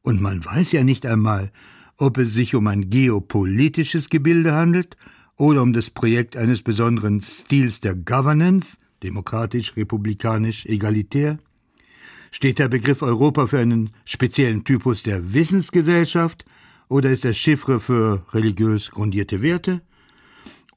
Und 0.02 0.22
man 0.22 0.44
weiß 0.44 0.72
ja 0.72 0.84
nicht 0.84 1.06
einmal, 1.06 1.52
ob 1.98 2.18
es 2.18 2.34
sich 2.34 2.56
um 2.56 2.66
ein 2.66 2.90
geopolitisches 2.90 4.10
Gebilde 4.10 4.56
handelt 4.56 4.98
oder 5.38 5.62
um 5.62 5.72
das 5.72 5.92
Projekt 5.92 6.36
eines 6.36 6.64
besonderen 6.64 7.22
Stils 7.22 7.80
der 7.80 7.94
Governance, 7.94 8.78
demokratisch, 9.04 9.76
republikanisch, 9.76 10.66
egalitär. 10.66 11.38
Steht 12.32 12.60
der 12.60 12.70
Begriff 12.70 13.02
Europa 13.02 13.48
für 13.48 13.60
einen 13.60 13.92
speziellen 14.06 14.64
Typus 14.64 15.04
der 15.04 15.34
Wissensgesellschaft 15.34 16.46
oder 16.88 17.12
ist 17.12 17.26
er 17.26 17.34
Chiffre 17.34 17.80
für 17.80 18.26
religiös 18.34 18.92
grundierte 18.92 19.42
Werte? 19.42 19.82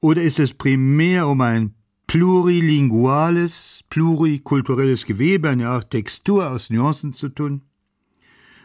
Oder 0.00 0.23
ist 0.23 0.38
es 0.38 0.54
primär 0.54 1.28
um 1.28 1.40
ein 1.40 1.75
plurilinguales, 2.07 3.81
plurikulturelles 3.90 5.04
Gewebe, 5.04 5.49
eine 5.49 5.69
Art 5.69 5.90
Textur 5.90 6.49
aus 6.49 6.71
Nuancen 6.71 7.12
zu 7.12 7.28
tun. 7.28 7.62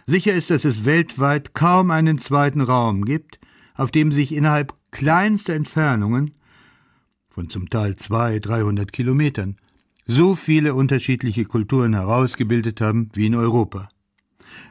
Sicher 0.05 0.33
ist, 0.33 0.49
dass 0.49 0.65
es 0.65 0.85
weltweit 0.85 1.53
kaum 1.53 1.91
einen 1.91 2.19
zweiten 2.19 2.61
Raum 2.61 3.05
gibt, 3.05 3.39
auf 3.75 3.89
dem 3.91 4.11
sich 4.11 4.33
innerhalb 4.33 4.73
kleinster 4.91 5.53
Entfernungen, 5.53 6.35
von 7.39 7.49
zum 7.49 7.69
Teil 7.69 7.95
zwei, 7.95 8.39
dreihundert 8.39 8.91
Kilometern, 8.91 9.55
so 10.05 10.35
viele 10.35 10.73
unterschiedliche 10.73 11.45
Kulturen 11.45 11.93
herausgebildet 11.93 12.81
haben 12.81 13.07
wie 13.13 13.27
in 13.27 13.35
Europa. 13.35 13.87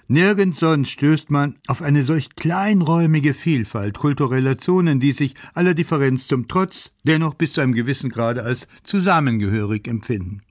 Nirgends 0.07 0.59
sonst 0.59 0.91
stößt 0.91 1.31
man 1.31 1.55
auf 1.67 1.81
eine 1.81 2.05
solch 2.05 2.37
kleinräumige 2.37 3.33
Vielfalt 3.33 3.97
kultureller 3.97 4.59
Zonen, 4.59 5.01
die 5.01 5.13
sich 5.13 5.35
aller 5.55 5.73
Differenz 5.73 6.29
zum 6.29 6.47
Trotz 6.47 6.91
dennoch 7.05 7.33
bis 7.33 7.55
zu 7.55 7.63
einem 7.63 7.73
gewissen 7.73 8.11
Grade 8.11 8.43
als 8.43 8.69
zusammengehörig 8.83 9.89
empfinden. 9.89 10.43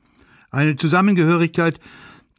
Eine 0.49 0.75
Zusammengehörigkeit, 0.75 1.79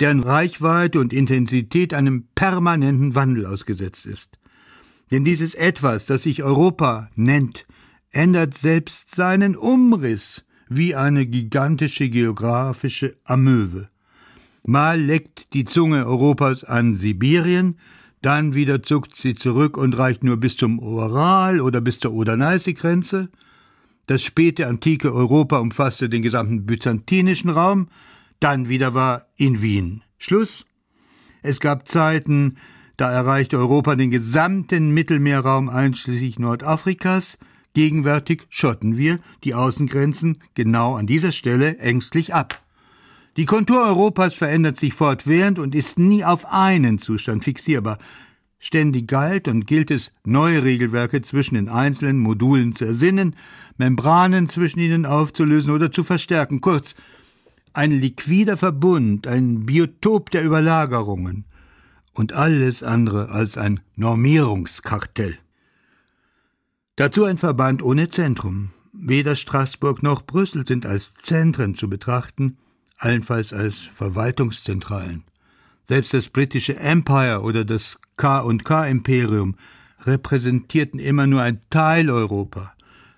deren 0.00 0.24
Reichweite 0.24 0.98
und 0.98 1.12
Intensität 1.12 1.94
einem 1.94 2.26
permanenten 2.34 3.14
Wandel 3.14 3.46
ausgesetzt 3.46 4.06
ist. 4.06 4.40
Denn 5.12 5.22
dieses 5.22 5.54
Etwas, 5.54 6.04
das 6.04 6.24
sich 6.24 6.42
Europa 6.42 7.10
nennt, 7.14 7.64
ändert 8.10 8.56
selbst 8.56 9.14
seinen 9.14 9.56
Umriss 9.56 10.44
wie 10.68 10.94
eine 10.94 11.26
gigantische 11.26 12.08
geografische 12.10 13.16
Amöwe. 13.24 13.88
Mal 14.64 15.00
leckt 15.00 15.54
die 15.54 15.64
Zunge 15.64 16.06
Europas 16.06 16.64
an 16.64 16.94
Sibirien, 16.94 17.78
dann 18.20 18.54
wieder 18.54 18.82
zuckt 18.82 19.16
sie 19.16 19.34
zurück 19.34 19.76
und 19.76 19.96
reicht 19.96 20.24
nur 20.24 20.36
bis 20.36 20.56
zum 20.56 20.78
Ural 20.78 21.60
oder 21.60 21.80
bis 21.80 22.00
zur 22.00 22.12
Oder-Neiße-Grenze. 22.12 23.30
Das 24.06 24.22
späte 24.22 24.66
antike 24.66 25.14
Europa 25.14 25.58
umfasste 25.58 26.08
den 26.08 26.22
gesamten 26.22 26.66
byzantinischen 26.66 27.50
Raum, 27.50 27.88
dann 28.40 28.68
wieder 28.68 28.94
war 28.94 29.26
in 29.36 29.62
Wien 29.62 30.02
Schluss. 30.18 30.64
Es 31.42 31.60
gab 31.60 31.86
Zeiten, 31.86 32.56
da 32.96 33.10
erreichte 33.10 33.58
Europa 33.58 33.94
den 33.94 34.10
gesamten 34.10 34.92
Mittelmeerraum 34.92 35.68
einschließlich 35.68 36.38
Nordafrikas, 36.38 37.38
gegenwärtig 37.78 38.42
schotten 38.50 38.96
wir 38.96 39.20
die 39.44 39.54
Außengrenzen 39.54 40.38
genau 40.54 40.96
an 40.96 41.06
dieser 41.06 41.30
Stelle 41.30 41.78
ängstlich 41.78 42.34
ab. 42.34 42.60
Die 43.36 43.44
Kontur 43.44 43.80
Europas 43.86 44.34
verändert 44.34 44.80
sich 44.80 44.94
fortwährend 44.94 45.60
und 45.60 45.76
ist 45.76 45.96
nie 45.96 46.24
auf 46.24 46.44
einen 46.52 46.98
Zustand 46.98 47.44
fixierbar. 47.44 47.98
Ständig 48.58 49.06
galt 49.06 49.46
und 49.46 49.68
gilt 49.68 49.92
es, 49.92 50.10
neue 50.24 50.64
Regelwerke 50.64 51.22
zwischen 51.22 51.54
den 51.54 51.68
einzelnen 51.68 52.18
Modulen 52.18 52.74
zu 52.74 52.84
ersinnen, 52.84 53.36
Membranen 53.76 54.48
zwischen 54.48 54.80
ihnen 54.80 55.06
aufzulösen 55.06 55.70
oder 55.70 55.92
zu 55.92 56.02
verstärken. 56.02 56.60
Kurz, 56.60 56.96
ein 57.74 57.92
liquider 57.92 58.56
Verbund, 58.56 59.28
ein 59.28 59.66
Biotop 59.66 60.30
der 60.30 60.44
Überlagerungen 60.44 61.44
und 62.12 62.32
alles 62.32 62.82
andere 62.82 63.28
als 63.28 63.56
ein 63.56 63.78
Normierungskartell. 63.94 65.38
Dazu 66.98 67.26
ein 67.26 67.38
Verband 67.38 67.80
ohne 67.80 68.08
Zentrum. 68.08 68.70
Weder 68.92 69.36
Straßburg 69.36 70.02
noch 70.02 70.22
Brüssel 70.22 70.66
sind 70.66 70.84
als 70.84 71.14
Zentren 71.14 71.76
zu 71.76 71.88
betrachten, 71.88 72.56
allenfalls 72.96 73.52
als 73.52 73.78
Verwaltungszentralen. 73.78 75.22
Selbst 75.84 76.12
das 76.12 76.28
britische 76.28 76.76
Empire 76.76 77.42
oder 77.42 77.64
das 77.64 78.00
K&K-Imperium 78.16 79.54
repräsentierten 80.06 80.98
immer 80.98 81.28
nur 81.28 81.40
ein 81.40 81.60
Teil 81.70 82.10
Europa. 82.10 82.72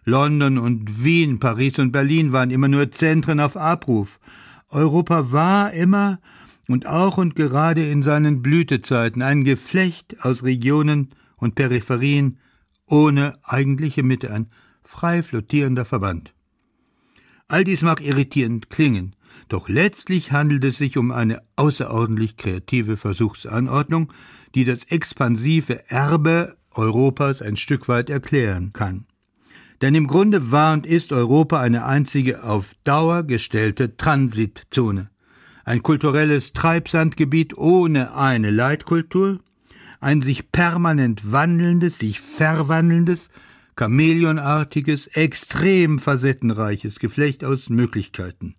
London 0.04 0.58
und 0.58 1.02
Wien, 1.02 1.40
Paris 1.40 1.78
und 1.78 1.90
Berlin 1.90 2.32
waren 2.32 2.50
immer 2.50 2.68
nur 2.68 2.90
Zentren 2.90 3.40
auf 3.40 3.56
Abruf. 3.56 4.20
Europa 4.68 5.32
war 5.32 5.72
immer 5.72 6.20
und 6.68 6.86
auch 6.86 7.16
und 7.16 7.34
gerade 7.34 7.90
in 7.90 8.02
seinen 8.02 8.42
Blütezeiten 8.42 9.22
ein 9.22 9.42
Geflecht 9.42 10.16
aus 10.20 10.42
Regionen 10.42 11.14
und 11.38 11.54
Peripherien 11.54 12.36
ohne 12.90 13.38
eigentliche 13.42 14.02
Mitte, 14.02 14.32
ein 14.32 14.50
frei 14.82 15.22
flottierender 15.22 15.84
Verband. 15.84 16.34
All 17.48 17.64
dies 17.64 17.82
mag 17.82 18.00
irritierend 18.00 18.70
klingen, 18.70 19.16
doch 19.48 19.68
letztlich 19.68 20.32
handelt 20.32 20.64
es 20.64 20.78
sich 20.78 20.96
um 20.96 21.10
eine 21.10 21.42
außerordentlich 21.56 22.36
kreative 22.36 22.96
Versuchsanordnung, 22.96 24.12
die 24.54 24.64
das 24.64 24.84
expansive 24.84 25.90
Erbe 25.90 26.56
Europas 26.72 27.42
ein 27.42 27.56
Stück 27.56 27.88
weit 27.88 28.10
erklären 28.10 28.72
kann. 28.72 29.06
Denn 29.80 29.94
im 29.94 30.06
Grunde 30.06 30.52
war 30.52 30.74
und 30.74 30.86
ist 30.86 31.12
Europa 31.12 31.58
eine 31.58 31.84
einzige 31.84 32.44
auf 32.44 32.72
Dauer 32.84 33.22
gestellte 33.24 33.96
Transitzone. 33.96 35.10
Ein 35.64 35.82
kulturelles 35.82 36.52
Treibsandgebiet 36.52 37.56
ohne 37.56 38.14
eine 38.14 38.50
Leitkultur, 38.50 39.40
ein 40.00 40.22
sich 40.22 40.50
permanent 40.50 41.30
wandelndes, 41.30 41.98
sich 41.98 42.20
verwandelndes, 42.20 43.30
chamäleonartiges, 43.78 45.06
extrem 45.08 45.98
facettenreiches 45.98 46.98
Geflecht 46.98 47.44
aus 47.44 47.68
Möglichkeiten. 47.68 48.56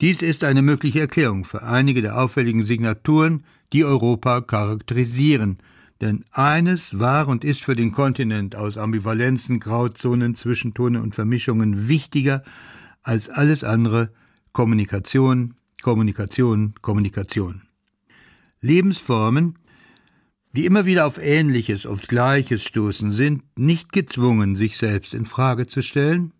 Dies 0.00 0.22
ist 0.22 0.44
eine 0.44 0.62
mögliche 0.62 1.00
Erklärung 1.00 1.44
für 1.44 1.62
einige 1.62 2.00
der 2.00 2.18
auffälligen 2.18 2.64
Signaturen, 2.64 3.44
die 3.72 3.84
Europa 3.84 4.40
charakterisieren, 4.40 5.58
denn 6.00 6.24
eines 6.32 6.98
war 6.98 7.28
und 7.28 7.44
ist 7.44 7.62
für 7.62 7.76
den 7.76 7.92
Kontinent 7.92 8.56
aus 8.56 8.78
Ambivalenzen, 8.78 9.60
Grauzonen, 9.60 10.34
Zwischentone 10.34 11.02
und 11.02 11.14
Vermischungen 11.14 11.88
wichtiger 11.88 12.42
als 13.02 13.28
alles 13.28 13.62
andere 13.62 14.10
Kommunikation, 14.52 15.54
Kommunikation, 15.82 16.74
Kommunikation. 16.80 17.62
Lebensformen, 18.62 19.58
die 20.52 20.66
immer 20.66 20.84
wieder 20.84 21.06
auf 21.06 21.18
Ähnliches, 21.18 21.86
oft 21.86 22.08
Gleiches 22.08 22.64
stoßen, 22.64 23.12
sind 23.12 23.44
nicht 23.56 23.92
gezwungen, 23.92 24.56
sich 24.56 24.76
selbst 24.78 25.14
in 25.14 25.26
Frage 25.26 25.66
zu 25.66 25.82
stellen. 25.82 26.32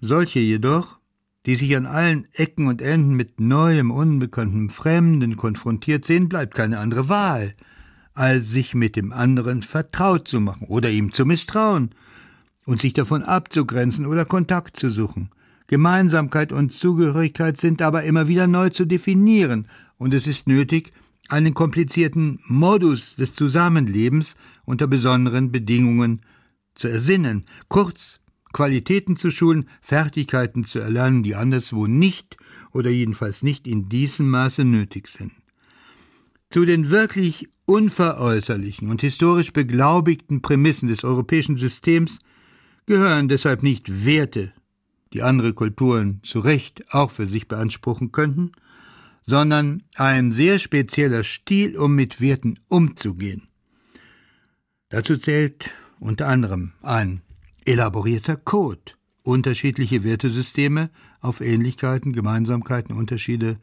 Solche 0.00 0.40
jedoch, 0.40 0.98
die 1.46 1.56
sich 1.56 1.76
an 1.76 1.86
allen 1.86 2.26
Ecken 2.32 2.66
und 2.66 2.82
Enden 2.82 3.14
mit 3.14 3.40
neuem, 3.40 3.90
unbekanntem 3.90 4.68
Fremden 4.68 5.36
konfrontiert 5.36 6.04
sehen, 6.04 6.28
bleibt 6.28 6.54
keine 6.54 6.78
andere 6.78 7.08
Wahl, 7.08 7.52
als 8.12 8.50
sich 8.50 8.74
mit 8.74 8.96
dem 8.96 9.12
anderen 9.12 9.62
vertraut 9.62 10.28
zu 10.28 10.40
machen 10.40 10.66
oder 10.68 10.90
ihm 10.90 11.12
zu 11.12 11.24
misstrauen 11.24 11.90
und 12.66 12.80
sich 12.80 12.92
davon 12.92 13.22
abzugrenzen 13.22 14.06
oder 14.06 14.24
Kontakt 14.24 14.76
zu 14.76 14.90
suchen. 14.90 15.30
Gemeinsamkeit 15.66 16.52
und 16.52 16.72
Zugehörigkeit 16.72 17.58
sind 17.58 17.80
aber 17.80 18.04
immer 18.04 18.28
wieder 18.28 18.46
neu 18.46 18.68
zu 18.68 18.84
definieren, 18.84 19.66
und 19.96 20.12
es 20.12 20.26
ist 20.26 20.46
nötig, 20.46 20.92
einen 21.28 21.54
komplizierten 21.54 22.40
Modus 22.46 23.16
des 23.16 23.34
Zusammenlebens 23.34 24.36
unter 24.64 24.86
besonderen 24.86 25.52
Bedingungen 25.52 26.22
zu 26.74 26.88
ersinnen, 26.88 27.44
kurz 27.68 28.20
Qualitäten 28.52 29.16
zu 29.16 29.30
schulen, 29.30 29.68
Fertigkeiten 29.82 30.64
zu 30.64 30.78
erlernen, 30.78 31.22
die 31.22 31.34
anderswo 31.34 31.86
nicht 31.86 32.36
oder 32.72 32.90
jedenfalls 32.90 33.42
nicht 33.42 33.66
in 33.66 33.88
diesem 33.88 34.30
Maße 34.30 34.64
nötig 34.64 35.08
sind. 35.08 35.32
Zu 36.50 36.64
den 36.64 36.88
wirklich 36.90 37.48
unveräußerlichen 37.66 38.90
und 38.90 39.00
historisch 39.00 39.52
beglaubigten 39.52 40.40
Prämissen 40.40 40.88
des 40.88 41.02
europäischen 41.02 41.56
Systems 41.56 42.18
gehören 42.86 43.28
deshalb 43.28 43.62
nicht 43.62 44.04
Werte, 44.04 44.52
die 45.12 45.22
andere 45.22 45.52
Kulturen 45.54 46.20
zu 46.22 46.40
Recht 46.40 46.84
auch 46.92 47.10
für 47.10 47.26
sich 47.26 47.48
beanspruchen 47.48 48.12
könnten, 48.12 48.52
sondern 49.26 49.82
ein 49.96 50.32
sehr 50.32 50.58
spezieller 50.58 51.24
Stil, 51.24 51.76
um 51.76 51.94
mit 51.94 52.20
Werten 52.20 52.58
umzugehen. 52.68 53.42
Dazu 54.90 55.16
zählt 55.16 55.70
unter 55.98 56.28
anderem 56.28 56.72
ein 56.82 57.22
elaborierter 57.64 58.36
Code, 58.36 58.92
unterschiedliche 59.22 60.04
Wertesysteme 60.04 60.90
auf 61.20 61.40
Ähnlichkeiten, 61.40 62.12
Gemeinsamkeiten, 62.12 62.94
Unterschiede, 62.94 63.58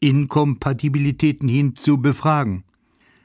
Inkompatibilitäten 0.00 1.48
hin 1.48 1.74
zu 1.76 1.98
befragen. 1.98 2.64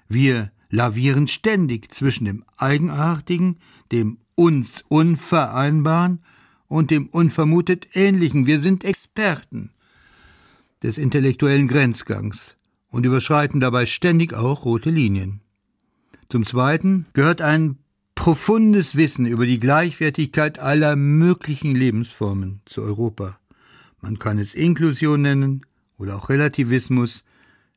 Wir 0.07 0.51
lavieren 0.69 1.27
ständig 1.27 1.93
zwischen 1.93 2.25
dem 2.25 2.45
Eigenartigen, 2.55 3.59
dem 3.91 4.19
uns 4.35 4.83
Unvereinbaren 4.87 6.23
und 6.67 6.91
dem 6.91 7.07
unvermutet 7.07 7.87
Ähnlichen. 7.93 8.45
Wir 8.45 8.61
sind 8.61 8.83
Experten 8.83 9.71
des 10.83 10.97
intellektuellen 10.97 11.67
Grenzgangs 11.67 12.55
und 12.89 13.05
überschreiten 13.05 13.59
dabei 13.59 13.85
ständig 13.85 14.33
auch 14.33 14.65
rote 14.65 14.89
Linien. 14.89 15.41
Zum 16.29 16.45
Zweiten 16.45 17.05
gehört 17.13 17.41
ein 17.41 17.77
profundes 18.15 18.95
Wissen 18.95 19.25
über 19.25 19.45
die 19.45 19.59
Gleichwertigkeit 19.59 20.59
aller 20.59 20.95
möglichen 20.95 21.75
Lebensformen 21.75 22.61
zu 22.65 22.81
Europa. 22.81 23.39
Man 24.01 24.19
kann 24.19 24.39
es 24.39 24.53
Inklusion 24.53 25.21
nennen 25.21 25.65
oder 25.97 26.15
auch 26.15 26.29
Relativismus. 26.29 27.23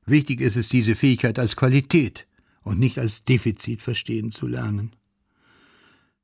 Wichtig 0.06 0.40
ist 0.40 0.56
es, 0.56 0.68
diese 0.68 0.94
Fähigkeit 0.94 1.38
als 1.38 1.56
Qualität 1.56 2.26
und 2.62 2.78
nicht 2.78 2.98
als 2.98 3.24
Defizit 3.24 3.82
verstehen 3.82 4.32
zu 4.32 4.46
lernen. 4.46 4.96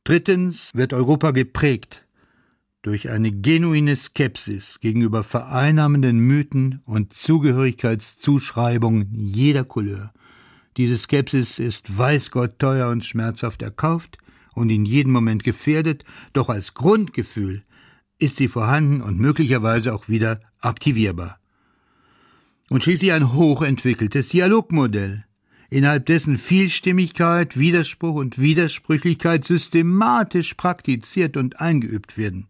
Drittens 0.04 0.70
wird 0.74 0.92
Europa 0.92 1.32
geprägt 1.32 2.05
durch 2.86 3.10
eine 3.10 3.32
genuine 3.32 3.96
Skepsis 3.96 4.78
gegenüber 4.78 5.24
vereinnahmenden 5.24 6.20
Mythen 6.20 6.82
und 6.84 7.12
Zugehörigkeitszuschreibungen 7.12 9.08
jeder 9.12 9.64
Couleur. 9.64 10.12
Diese 10.76 10.96
Skepsis 10.96 11.58
ist 11.58 11.98
weiß 11.98 12.30
Gott 12.30 12.60
teuer 12.60 12.90
und 12.90 13.04
schmerzhaft 13.04 13.62
erkauft 13.62 14.18
und 14.54 14.70
in 14.70 14.84
jedem 14.84 15.12
Moment 15.12 15.42
gefährdet, 15.42 16.04
doch 16.32 16.48
als 16.48 16.74
Grundgefühl 16.74 17.64
ist 18.20 18.36
sie 18.36 18.46
vorhanden 18.46 19.02
und 19.02 19.18
möglicherweise 19.18 19.92
auch 19.92 20.08
wieder 20.08 20.38
aktivierbar. 20.60 21.40
Und 22.70 22.84
schließlich 22.84 23.10
ein 23.10 23.32
hochentwickeltes 23.32 24.28
Dialogmodell, 24.28 25.24
innerhalb 25.70 26.06
dessen 26.06 26.36
Vielstimmigkeit, 26.36 27.58
Widerspruch 27.58 28.14
und 28.14 28.38
Widersprüchlichkeit 28.38 29.44
systematisch 29.44 30.54
praktiziert 30.54 31.36
und 31.36 31.60
eingeübt 31.60 32.16
werden. 32.16 32.46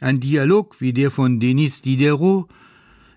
Ein 0.00 0.20
Dialog 0.20 0.80
wie 0.80 0.92
der 0.92 1.10
von 1.10 1.40
Denis 1.40 1.80
Diderot, 1.80 2.48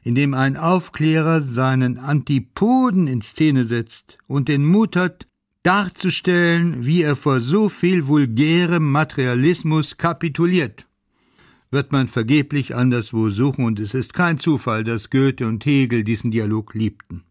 in 0.04 0.16
dem 0.16 0.34
ein 0.34 0.56
Aufklärer 0.56 1.42
seinen 1.42 1.98
Antipoden 1.98 3.08
in 3.08 3.22
Szene 3.22 3.66
setzt 3.66 4.18
und 4.28 4.48
den 4.48 4.66
Mut 4.66 4.96
hat, 4.96 5.28
darzustellen, 5.64 6.86
wie 6.86 7.02
er 7.02 7.16
vor 7.16 7.42
so 7.42 7.68
viel 7.68 8.08
vulgärem 8.08 8.90
Materialismus 8.92 9.98
kapituliert. 9.98 10.88
Wird 11.70 11.92
man 11.92 12.08
vergeblich 12.08 12.76
anderswo 12.76 13.30
suchen, 13.30 13.66
und 13.66 13.80
es 13.80 13.94
ist 13.94 14.14
kein 14.14 14.40
Zufall, 14.40 14.84
dass 14.84 15.10
Goethe 15.10 15.46
und 15.46 15.66
Hegel 15.66 16.04
diesen 16.04 16.32
Dialog 16.32 16.74
liebten. 16.74 17.24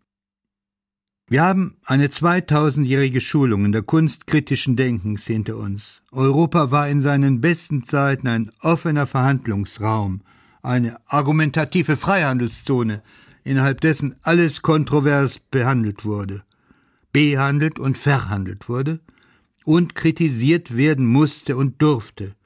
Wir 1.31 1.43
haben 1.43 1.77
eine 1.85 2.07
2000-jährige 2.07 3.21
Schulung 3.21 3.67
in 3.67 3.73
der 3.73 3.83
Kunst 3.83 4.27
kritischen 4.27 4.77
Denkens 4.77 5.27
hinter 5.27 5.59
uns. 5.59 6.01
Europa 6.11 6.71
war 6.71 6.89
in 6.89 7.03
seinen 7.03 7.43
besten 7.43 7.83
Zeiten 7.83 8.29
ein 8.29 8.51
offener 8.63 9.07
Verhandlungsraum, 9.07 10.23
eine 10.63 10.97
argumentative 11.05 11.99
Freihandelszone, 11.99 13.03
innerhalb 13.45 13.83
dessen 13.83 14.17
alles 14.23 14.63
kontrovers 14.63 15.39
behandelt 15.39 16.07
wurde, 16.07 16.45
behandelt 17.13 17.79
und 17.79 17.99
verhandelt 17.99 18.71
wurde 18.71 19.01
und 19.67 19.95
kritisiert 19.95 20.79
werden 20.79 21.05
musste 21.05 21.59
und 21.59 21.83
durfte. 21.83 22.37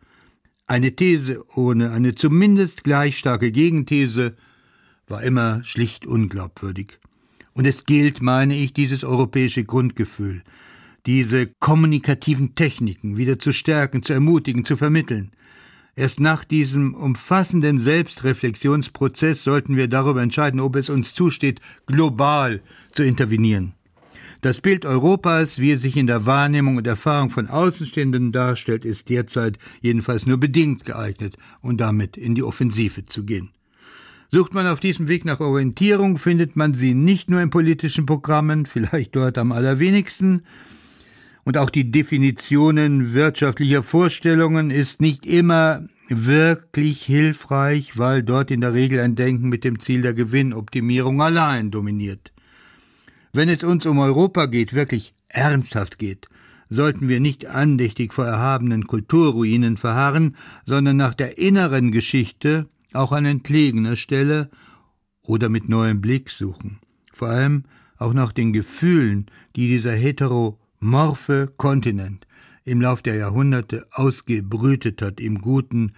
Eine 0.66 0.96
These 0.96 1.44
ohne 1.54 1.92
eine 1.92 2.16
zumindest 2.16 2.82
gleich 2.82 3.16
starke 3.16 3.52
Gegenthese 3.52 4.36
war 5.06 5.22
immer 5.22 5.62
schlicht 5.62 6.04
unglaubwürdig. 6.04 6.98
Und 7.54 7.66
es 7.66 7.84
gilt, 7.84 8.22
meine 8.22 8.56
ich, 8.56 8.72
dieses 8.72 9.04
europäische 9.04 9.64
Grundgefühl, 9.64 10.42
diese 11.06 11.46
kommunikativen 11.46 12.54
Techniken 12.54 13.16
wieder 13.16 13.38
zu 13.38 13.52
stärken, 13.52 14.02
zu 14.02 14.12
ermutigen, 14.12 14.64
zu 14.64 14.76
vermitteln. 14.76 15.32
Erst 15.94 16.20
nach 16.20 16.44
diesem 16.44 16.94
umfassenden 16.94 17.78
Selbstreflexionsprozess 17.78 19.44
sollten 19.44 19.76
wir 19.76 19.88
darüber 19.88 20.22
entscheiden, 20.22 20.60
ob 20.60 20.76
es 20.76 20.88
uns 20.88 21.14
zusteht, 21.14 21.60
global 21.86 22.62
zu 22.92 23.02
intervenieren. 23.02 23.74
Das 24.40 24.60
Bild 24.60 24.86
Europas, 24.86 25.58
wie 25.58 25.70
es 25.70 25.82
sich 25.82 25.96
in 25.96 26.06
der 26.06 26.26
Wahrnehmung 26.26 26.76
und 26.76 26.86
Erfahrung 26.86 27.30
von 27.30 27.46
Außenstehenden 27.46 28.32
darstellt, 28.32 28.84
ist 28.84 29.08
derzeit 29.08 29.58
jedenfalls 29.82 30.26
nur 30.26 30.38
bedingt 30.38 30.84
geeignet 30.84 31.36
und 31.60 31.80
damit 31.80 32.16
in 32.16 32.34
die 32.34 32.42
Offensive 32.42 33.06
zu 33.06 33.24
gehen. 33.24 33.50
Sucht 34.34 34.54
man 34.54 34.66
auf 34.66 34.80
diesem 34.80 35.08
Weg 35.08 35.26
nach 35.26 35.40
Orientierung, 35.40 36.16
findet 36.16 36.56
man 36.56 36.72
sie 36.72 36.94
nicht 36.94 37.28
nur 37.28 37.42
in 37.42 37.50
politischen 37.50 38.06
Programmen, 38.06 38.64
vielleicht 38.66 39.14
dort 39.14 39.36
am 39.36 39.52
allerwenigsten, 39.52 40.44
und 41.44 41.58
auch 41.58 41.68
die 41.68 41.90
Definitionen 41.90 43.12
wirtschaftlicher 43.12 43.82
Vorstellungen 43.82 44.70
ist 44.70 45.02
nicht 45.02 45.26
immer 45.26 45.84
wirklich 46.08 47.02
hilfreich, 47.02 47.98
weil 47.98 48.22
dort 48.22 48.50
in 48.50 48.62
der 48.62 48.72
Regel 48.72 49.00
ein 49.00 49.16
Denken 49.16 49.48
mit 49.48 49.64
dem 49.64 49.80
Ziel 49.80 50.00
der 50.02 50.14
Gewinnoptimierung 50.14 51.20
allein 51.20 51.70
dominiert. 51.70 52.32
Wenn 53.32 53.48
es 53.48 53.64
uns 53.64 53.84
um 53.86 53.98
Europa 53.98 54.46
geht, 54.46 54.72
wirklich 54.72 55.14
ernsthaft 55.28 55.98
geht, 55.98 56.28
sollten 56.70 57.08
wir 57.08 57.20
nicht 57.20 57.46
andächtig 57.46 58.14
vor 58.14 58.24
erhabenen 58.24 58.86
Kulturruinen 58.86 59.76
verharren, 59.76 60.36
sondern 60.64 60.96
nach 60.96 61.14
der 61.14 61.38
inneren 61.38 61.90
Geschichte 61.90 62.68
auch 62.94 63.12
an 63.12 63.24
entlegener 63.24 63.96
Stelle 63.96 64.50
oder 65.22 65.48
mit 65.48 65.68
neuem 65.68 66.00
Blick 66.00 66.30
suchen. 66.30 66.78
Vor 67.12 67.28
allem 67.28 67.64
auch 67.98 68.12
nach 68.12 68.32
den 68.32 68.52
Gefühlen, 68.52 69.26
die 69.56 69.68
dieser 69.68 69.92
heteromorphe 69.92 71.52
Kontinent 71.56 72.26
im 72.64 72.80
Lauf 72.80 73.02
der 73.02 73.16
Jahrhunderte 73.16 73.86
ausgebrütet 73.92 75.02
hat, 75.02 75.20
im 75.20 75.40
Guten 75.40 75.92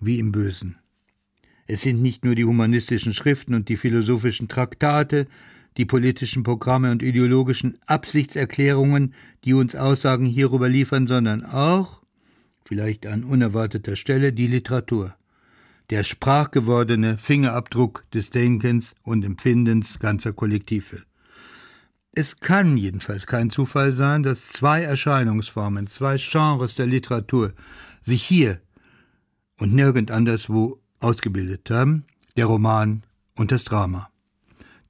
wie 0.00 0.18
im 0.18 0.32
Bösen. 0.32 0.78
Es 1.66 1.82
sind 1.82 2.02
nicht 2.02 2.24
nur 2.24 2.34
die 2.34 2.44
humanistischen 2.44 3.12
Schriften 3.12 3.54
und 3.54 3.68
die 3.68 3.76
philosophischen 3.76 4.48
Traktate, 4.48 5.28
die 5.76 5.84
politischen 5.84 6.42
Programme 6.42 6.90
und 6.90 7.02
ideologischen 7.02 7.78
Absichtserklärungen, 7.86 9.14
die 9.44 9.54
uns 9.54 9.76
Aussagen 9.76 10.26
hierüber 10.26 10.68
liefern, 10.68 11.06
sondern 11.06 11.44
auch, 11.44 12.02
vielleicht 12.64 13.06
an 13.06 13.22
unerwarteter 13.22 13.94
Stelle, 13.94 14.32
die 14.32 14.48
Literatur, 14.48 15.14
der 15.90 16.04
sprachgewordene 16.04 17.18
Fingerabdruck 17.18 18.04
des 18.12 18.30
Denkens 18.30 18.94
und 19.02 19.24
Empfindens 19.24 19.98
ganzer 19.98 20.32
Kollektive. 20.32 21.02
Es 22.12 22.38
kann 22.38 22.76
jedenfalls 22.76 23.26
kein 23.26 23.50
Zufall 23.50 23.92
sein, 23.92 24.22
dass 24.22 24.48
zwei 24.48 24.82
Erscheinungsformen, 24.82 25.86
zwei 25.88 26.16
Genres 26.16 26.76
der 26.76 26.86
Literatur 26.86 27.52
sich 28.02 28.22
hier 28.22 28.60
und 29.58 29.74
nirgend 29.74 30.10
anderswo 30.10 30.80
ausgebildet 31.00 31.70
haben, 31.70 32.04
der 32.36 32.46
Roman 32.46 33.02
und 33.36 33.52
das 33.52 33.64
Drama. 33.64 34.10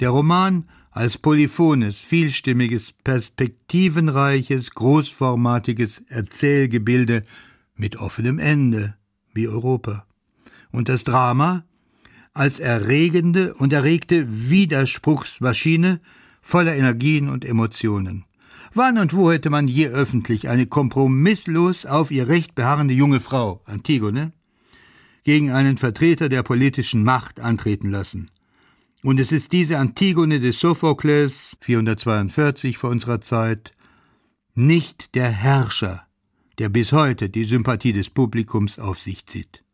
Der 0.00 0.10
Roman 0.10 0.68
als 0.90 1.18
polyphones, 1.18 1.98
vielstimmiges, 1.98 2.92
perspektivenreiches, 3.04 4.70
großformatiges 4.72 6.02
Erzählgebilde 6.08 7.24
mit 7.74 7.96
offenem 7.96 8.38
Ende, 8.38 8.96
wie 9.32 9.46
Europa. 9.46 10.06
Und 10.72 10.88
das 10.88 11.04
Drama 11.04 11.64
als 12.32 12.58
erregende 12.58 13.54
und 13.54 13.72
erregte 13.72 14.26
Widerspruchsmaschine 14.50 16.00
voller 16.42 16.76
Energien 16.76 17.28
und 17.28 17.44
Emotionen. 17.44 18.24
Wann 18.72 18.98
und 18.98 19.14
wo 19.14 19.32
hätte 19.32 19.50
man 19.50 19.66
je 19.66 19.88
öffentlich 19.88 20.48
eine 20.48 20.66
kompromisslos 20.66 21.86
auf 21.86 22.10
ihr 22.10 22.28
Recht 22.28 22.54
beharrende 22.54 22.94
junge 22.94 23.20
Frau, 23.20 23.62
Antigone, 23.64 24.32
gegen 25.24 25.50
einen 25.50 25.76
Vertreter 25.76 26.28
der 26.28 26.44
politischen 26.44 27.02
Macht 27.02 27.40
antreten 27.40 27.90
lassen? 27.90 28.30
Und 29.02 29.18
es 29.18 29.32
ist 29.32 29.52
diese 29.52 29.78
Antigone 29.78 30.40
des 30.40 30.60
Sophokles, 30.60 31.56
442 31.60 32.78
vor 32.78 32.90
unserer 32.90 33.20
Zeit, 33.20 33.72
nicht 34.54 35.14
der 35.14 35.30
Herrscher, 35.30 36.06
der 36.58 36.68
bis 36.68 36.92
heute 36.92 37.28
die 37.28 37.46
Sympathie 37.46 37.92
des 37.92 38.10
Publikums 38.10 38.78
auf 38.78 39.00
sich 39.00 39.26
zieht. 39.26 39.64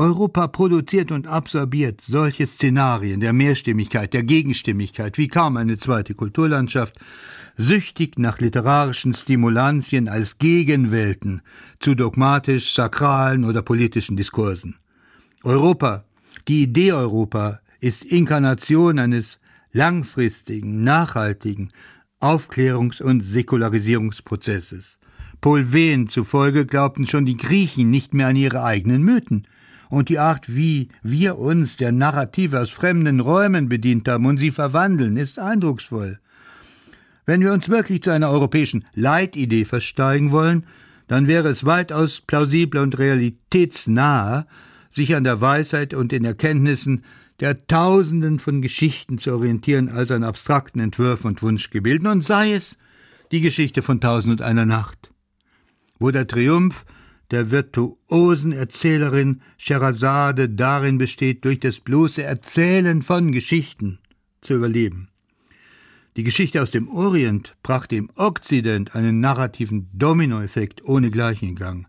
Europa 0.00 0.46
produziert 0.46 1.12
und 1.12 1.26
absorbiert 1.26 2.00
solche 2.00 2.46
Szenarien 2.46 3.20
der 3.20 3.34
Mehrstimmigkeit, 3.34 4.14
der 4.14 4.22
Gegenstimmigkeit 4.22 5.18
wie 5.18 5.28
kaum 5.28 5.58
eine 5.58 5.76
zweite 5.76 6.14
Kulturlandschaft, 6.14 6.94
süchtig 7.58 8.18
nach 8.18 8.38
literarischen 8.38 9.12
Stimulantien 9.12 10.08
als 10.08 10.38
Gegenwelten 10.38 11.42
zu 11.80 11.94
dogmatisch 11.94 12.72
sakralen 12.74 13.44
oder 13.44 13.60
politischen 13.60 14.16
Diskursen. 14.16 14.76
Europa, 15.44 16.06
die 16.48 16.62
Idee 16.62 16.94
Europa, 16.94 17.60
ist 17.80 18.02
Inkarnation 18.02 18.98
eines 18.98 19.38
langfristigen, 19.70 20.82
nachhaltigen 20.82 21.72
Aufklärungs- 22.20 23.02
und 23.02 23.20
Säkularisierungsprozesses. 23.20 24.96
Paul 25.42 25.74
Wehn 25.74 26.08
zufolge 26.08 26.64
glaubten 26.64 27.06
schon 27.06 27.26
die 27.26 27.36
Griechen 27.36 27.90
nicht 27.90 28.14
mehr 28.14 28.28
an 28.28 28.36
ihre 28.36 28.64
eigenen 28.64 29.02
Mythen. 29.02 29.46
Und 29.90 30.08
die 30.08 30.20
Art, 30.20 30.54
wie 30.54 30.88
wir 31.02 31.36
uns 31.38 31.76
der 31.76 31.92
Narrative 31.92 32.60
aus 32.60 32.70
fremden 32.70 33.20
Räumen 33.20 33.68
bedient 33.68 34.08
haben 34.08 34.24
und 34.24 34.38
sie 34.38 34.52
verwandeln, 34.52 35.16
ist 35.16 35.38
eindrucksvoll. 35.38 36.20
Wenn 37.26 37.42
wir 37.42 37.52
uns 37.52 37.68
wirklich 37.68 38.02
zu 38.02 38.10
einer 38.10 38.30
europäischen 38.30 38.84
Leitidee 38.94 39.64
versteigen 39.64 40.30
wollen, 40.30 40.64
dann 41.08 41.26
wäre 41.26 41.48
es 41.48 41.66
weitaus 41.66 42.22
plausibler 42.24 42.82
und 42.82 42.98
realitätsnaher, 42.98 44.46
sich 44.92 45.14
an 45.14 45.24
der 45.24 45.40
Weisheit 45.40 45.92
und 45.92 46.12
den 46.12 46.24
Erkenntnissen 46.24 47.04
der 47.40 47.66
Tausenden 47.66 48.38
von 48.38 48.62
Geschichten 48.62 49.18
zu 49.18 49.32
orientieren 49.32 49.88
als 49.88 50.10
an 50.12 50.22
abstrakten 50.24 50.80
Entwürfen 50.80 51.28
und 51.28 51.42
Wunschgebilden, 51.42 52.06
und 52.06 52.24
sei 52.24 52.52
es 52.52 52.76
die 53.32 53.40
Geschichte 53.40 53.82
von 53.82 54.00
Tausend 54.00 54.32
und 54.32 54.42
einer 54.42 54.66
Nacht, 54.66 55.10
wo 55.98 56.10
der 56.10 56.28
Triumph 56.28 56.84
der 57.30 57.50
virtuosen 57.50 58.52
Erzählerin 58.52 59.40
Scheherazade 59.56 60.48
darin 60.48 60.98
besteht, 60.98 61.44
durch 61.44 61.60
das 61.60 61.80
bloße 61.80 62.22
Erzählen 62.22 63.02
von 63.02 63.32
Geschichten 63.32 63.98
zu 64.40 64.54
überleben. 64.54 65.08
Die 66.16 66.24
Geschichte 66.24 66.60
aus 66.60 66.72
dem 66.72 66.88
Orient 66.88 67.56
brachte 67.62 67.96
im 67.96 68.10
Okzident 68.16 68.96
einen 68.96 69.20
narrativen 69.20 69.88
Dominoeffekt 69.92 70.84
ohnegleichen 70.84 71.50
in 71.50 71.54
Gang, 71.54 71.86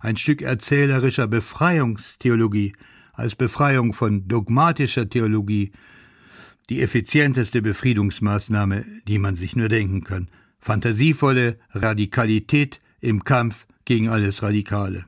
ein 0.00 0.16
Stück 0.16 0.42
erzählerischer 0.42 1.26
Befreiungstheologie, 1.26 2.74
als 3.14 3.34
Befreiung 3.34 3.92
von 3.92 4.26
dogmatischer 4.28 5.08
Theologie 5.08 5.72
die 6.70 6.80
effizienteste 6.80 7.62
Befriedungsmaßnahme, 7.62 8.84
die 9.06 9.18
man 9.18 9.36
sich 9.36 9.56
nur 9.56 9.68
denken 9.68 10.04
kann. 10.04 10.28
Fantasievolle 10.58 11.58
Radikalität 11.70 12.80
im 13.00 13.24
Kampf 13.24 13.66
gegen 13.84 14.08
alles 14.08 14.42
Radikale. 14.42 15.04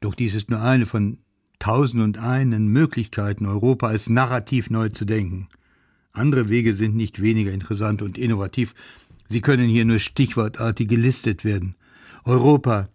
Doch 0.00 0.14
dies 0.14 0.34
ist 0.34 0.50
nur 0.50 0.62
eine 0.62 0.86
von 0.86 1.18
tausend 1.58 2.02
und 2.02 2.18
einen 2.18 2.68
Möglichkeiten, 2.68 3.46
Europa 3.46 3.88
als 3.88 4.08
Narrativ 4.08 4.70
neu 4.70 4.88
zu 4.88 5.04
denken. 5.04 5.48
Andere 6.12 6.48
Wege 6.48 6.74
sind 6.74 6.96
nicht 6.96 7.22
weniger 7.22 7.52
interessant 7.52 8.02
und 8.02 8.18
innovativ. 8.18 8.74
Sie 9.28 9.40
können 9.40 9.68
hier 9.68 9.84
nur 9.84 9.98
stichwortartig 9.98 10.88
gelistet 10.88 11.44
werden. 11.44 11.76
Europa 12.24 12.88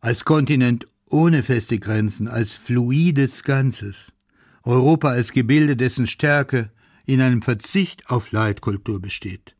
als 0.00 0.24
Kontinent 0.24 0.86
ohne 1.06 1.42
feste 1.42 1.78
Grenzen, 1.78 2.26
als 2.26 2.54
fluides 2.54 3.44
Ganzes. 3.44 4.12
Europa 4.64 5.10
als 5.10 5.32
Gebilde, 5.32 5.76
dessen 5.76 6.06
Stärke 6.06 6.70
in 7.04 7.20
einem 7.20 7.42
Verzicht 7.42 8.08
auf 8.08 8.32
Leitkultur 8.32 9.00
besteht. 9.00 9.54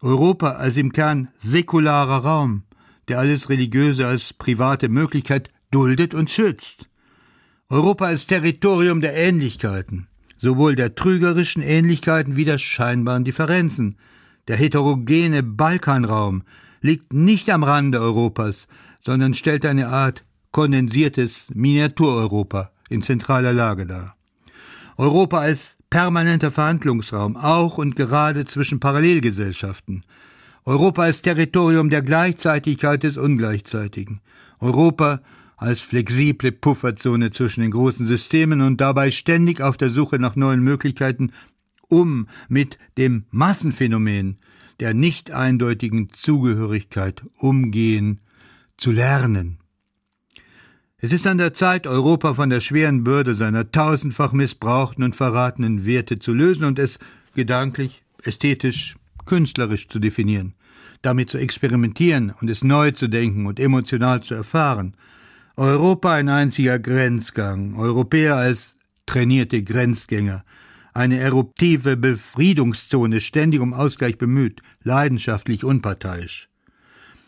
Europa 0.00 0.52
als 0.52 0.76
im 0.76 0.92
Kern 0.92 1.28
säkularer 1.36 2.24
Raum, 2.24 2.62
der 3.08 3.18
alles 3.18 3.48
Religiöse 3.48 4.06
als 4.06 4.32
private 4.32 4.88
Möglichkeit 4.88 5.50
duldet 5.70 6.14
und 6.14 6.30
schützt. 6.30 6.88
Europa 7.68 8.06
als 8.06 8.26
Territorium 8.26 9.00
der 9.00 9.14
Ähnlichkeiten, 9.14 10.08
sowohl 10.38 10.74
der 10.74 10.94
trügerischen 10.94 11.62
Ähnlichkeiten 11.62 12.36
wie 12.36 12.44
der 12.44 12.58
scheinbaren 12.58 13.24
Differenzen. 13.24 13.96
Der 14.46 14.56
heterogene 14.56 15.42
Balkanraum 15.42 16.42
liegt 16.80 17.12
nicht 17.12 17.50
am 17.50 17.64
Rande 17.64 18.00
Europas, 18.00 18.66
sondern 19.04 19.34
stellt 19.34 19.66
eine 19.66 19.88
Art 19.88 20.24
kondensiertes 20.50 21.46
Miniatur-Europa 21.52 22.70
in 22.88 23.02
zentraler 23.02 23.52
Lage 23.52 23.86
dar. 23.86 24.16
Europa 24.96 25.38
als 25.38 25.76
permanenter 25.90 26.50
Verhandlungsraum, 26.50 27.36
auch 27.36 27.78
und 27.78 27.96
gerade 27.96 28.44
zwischen 28.44 28.80
Parallelgesellschaften. 28.80 30.04
Europa 30.68 31.04
als 31.04 31.22
Territorium 31.22 31.88
der 31.88 32.02
Gleichzeitigkeit 32.02 33.02
des 33.02 33.16
Ungleichzeitigen. 33.16 34.20
Europa 34.60 35.22
als 35.56 35.80
flexible 35.80 36.52
Pufferzone 36.52 37.30
zwischen 37.30 37.62
den 37.62 37.70
großen 37.70 38.06
Systemen 38.06 38.60
und 38.60 38.78
dabei 38.78 39.10
ständig 39.10 39.62
auf 39.62 39.78
der 39.78 39.88
Suche 39.88 40.18
nach 40.18 40.36
neuen 40.36 40.60
Möglichkeiten, 40.60 41.32
um 41.88 42.28
mit 42.50 42.78
dem 42.98 43.24
Massenphänomen 43.30 44.36
der 44.78 44.92
nicht 44.92 45.30
eindeutigen 45.30 46.10
Zugehörigkeit 46.10 47.22
umgehen 47.38 48.20
zu 48.76 48.90
lernen. 48.90 49.60
Es 50.98 51.14
ist 51.14 51.26
an 51.26 51.38
der 51.38 51.54
Zeit, 51.54 51.86
Europa 51.86 52.34
von 52.34 52.50
der 52.50 52.60
schweren 52.60 53.04
Bürde 53.04 53.34
seiner 53.34 53.72
tausendfach 53.72 54.32
missbrauchten 54.32 55.02
und 55.02 55.16
verratenen 55.16 55.86
Werte 55.86 56.18
zu 56.18 56.34
lösen 56.34 56.64
und 56.64 56.78
es 56.78 56.98
gedanklich, 57.34 58.02
ästhetisch, 58.22 58.96
künstlerisch 59.24 59.88
zu 59.88 59.98
definieren, 59.98 60.54
damit 61.02 61.30
zu 61.30 61.38
experimentieren 61.38 62.32
und 62.40 62.48
es 62.50 62.64
neu 62.64 62.90
zu 62.90 63.08
denken 63.08 63.46
und 63.46 63.60
emotional 63.60 64.22
zu 64.22 64.34
erfahren. 64.34 64.94
Europa 65.56 66.12
ein 66.12 66.28
einziger 66.28 66.78
Grenzgang, 66.78 67.76
Europäer 67.76 68.36
als 68.36 68.74
trainierte 69.06 69.62
Grenzgänger, 69.62 70.44
eine 70.94 71.18
eruptive 71.18 71.96
Befriedungszone, 71.96 73.20
ständig 73.20 73.60
um 73.60 73.72
Ausgleich 73.72 74.18
bemüht, 74.18 74.62
leidenschaftlich 74.82 75.64
unparteiisch. 75.64 76.48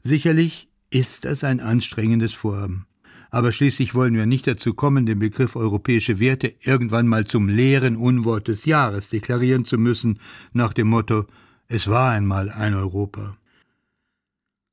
Sicherlich 0.03 0.69
ist 0.91 1.25
das 1.25 1.45
ein 1.45 1.61
anstrengendes 1.61 2.35
Vorhaben. 2.35 2.87
Aber 3.31 3.53
schließlich 3.53 3.95
wollen 3.95 4.15
wir 4.15 4.27
nicht 4.27 4.47
dazu 4.47 4.75
kommen, 4.75 5.07
den 5.07 5.21
Begriff 5.21 5.55
europäische 5.55 6.19
Werte 6.19 6.53
irgendwann 6.61 7.07
mal 7.07 7.27
zum 7.27 7.49
leeren 7.49 7.97
Unwort 7.97 8.49
des 8.49 8.65
Jahres 8.65 9.09
deklarieren 9.11 9.65
zu 9.65 9.79
müssen, 9.79 10.19
nach 10.53 10.73
dem 10.73 10.89
Motto 10.89 11.27
Es 11.69 11.87
war 11.87 12.11
einmal 12.11 12.51
ein 12.51 12.75
Europa. 12.75 13.37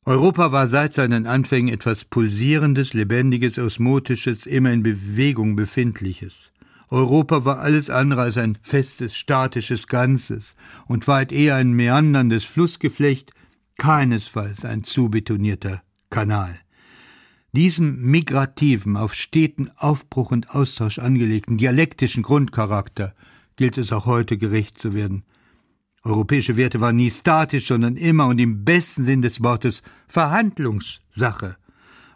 Europa 0.08 0.54
war 0.54 0.67
seit 0.67 0.93
seinen 0.93 1.28
Anfängen 1.28 1.74
etwas 1.74 2.06
Pulsierendes, 2.06 2.93
Lebendiges, 2.93 3.60
Osmotisches, 3.60 4.46
immer 4.46 4.72
in 4.72 4.82
Bewegung 4.82 5.58
befindliches. 5.58 6.54
Europa 6.88 7.43
war 7.43 7.60
alles 7.60 7.89
andere 7.89 8.22
als 8.22 8.38
ein 8.38 8.58
festes, 8.62 9.17
statisches 9.17 9.88
Ganzes 9.88 10.56
und 10.86 11.10
weit 11.10 11.34
eher 11.34 11.56
ein 11.56 11.74
meanderndes 11.74 12.46
Flussgeflecht, 12.46 13.34
keinesfalls 13.78 14.63
ein 14.63 14.86
zubetonierter 14.86 15.84
Kanal. 16.10 16.58
Diesem 17.52 18.00
migrativen, 18.00 18.96
auf 18.96 19.13
steten 19.13 19.70
Aufbruch 19.76 20.32
und 20.32 20.52
Austausch 20.52 21.00
angelegten 21.00 21.58
dialektischen 21.58 22.24
Grundcharakter 22.24 23.13
gilt 23.58 23.78
es 23.78 23.91
auch 23.91 24.06
heute 24.06 24.38
gerecht 24.38 24.80
zu 24.80 24.93
werden. 24.93 25.26
Europäische 26.08 26.56
Werte 26.56 26.80
waren 26.80 26.96
nie 26.96 27.10
statisch, 27.10 27.67
sondern 27.67 27.98
immer 27.98 28.28
und 28.28 28.39
im 28.39 28.63
besten 28.63 29.04
Sinn 29.04 29.22
des 29.22 29.43
Wortes 29.43 29.84
Verhandlungssache. 30.08 31.58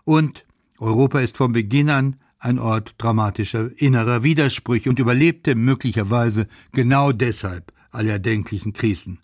Und 0.06 0.46
Europa 0.80 1.20
ist 1.20 1.36
vom 1.36 1.52
Beginn 1.52 1.90
an 1.90 2.16
ein 2.40 2.58
Ort 2.58 2.96
dramatischer 2.98 3.70
innerer 3.76 4.24
Widersprüche 4.24 4.90
und 4.90 4.98
überlebte 4.98 5.56
möglicherweise 5.56 6.48
genau 6.72 7.12
deshalb 7.12 7.74
alle 7.92 8.12
erdenklichen 8.12 8.74
Krisen. 8.74 9.20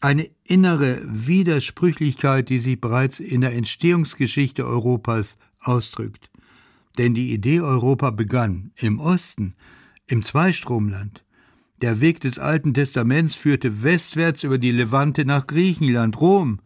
Eine 0.00 0.30
innere 0.44 1.00
Widersprüchlichkeit, 1.04 2.48
die 2.48 2.58
sich 2.58 2.80
bereits 2.80 3.20
in 3.20 3.40
der 3.40 3.52
Entstehungsgeschichte 3.54 4.64
Europas 4.64 5.38
ausdrückt. 5.60 6.30
Denn 6.98 7.14
die 7.14 7.32
Idee 7.32 7.60
Europa 7.60 8.10
begann 8.10 8.70
im 8.76 9.00
Osten, 9.00 9.54
im 10.06 10.22
Zweistromland. 10.22 11.21
Der 11.82 12.00
Weg 12.00 12.20
des 12.20 12.38
Alten 12.38 12.74
Testaments 12.74 13.34
führte 13.34 13.82
westwärts 13.82 14.44
über 14.44 14.58
die 14.58 14.70
Levante 14.70 15.24
nach 15.24 15.48
Griechenland, 15.48 16.20
Rom. 16.20 16.60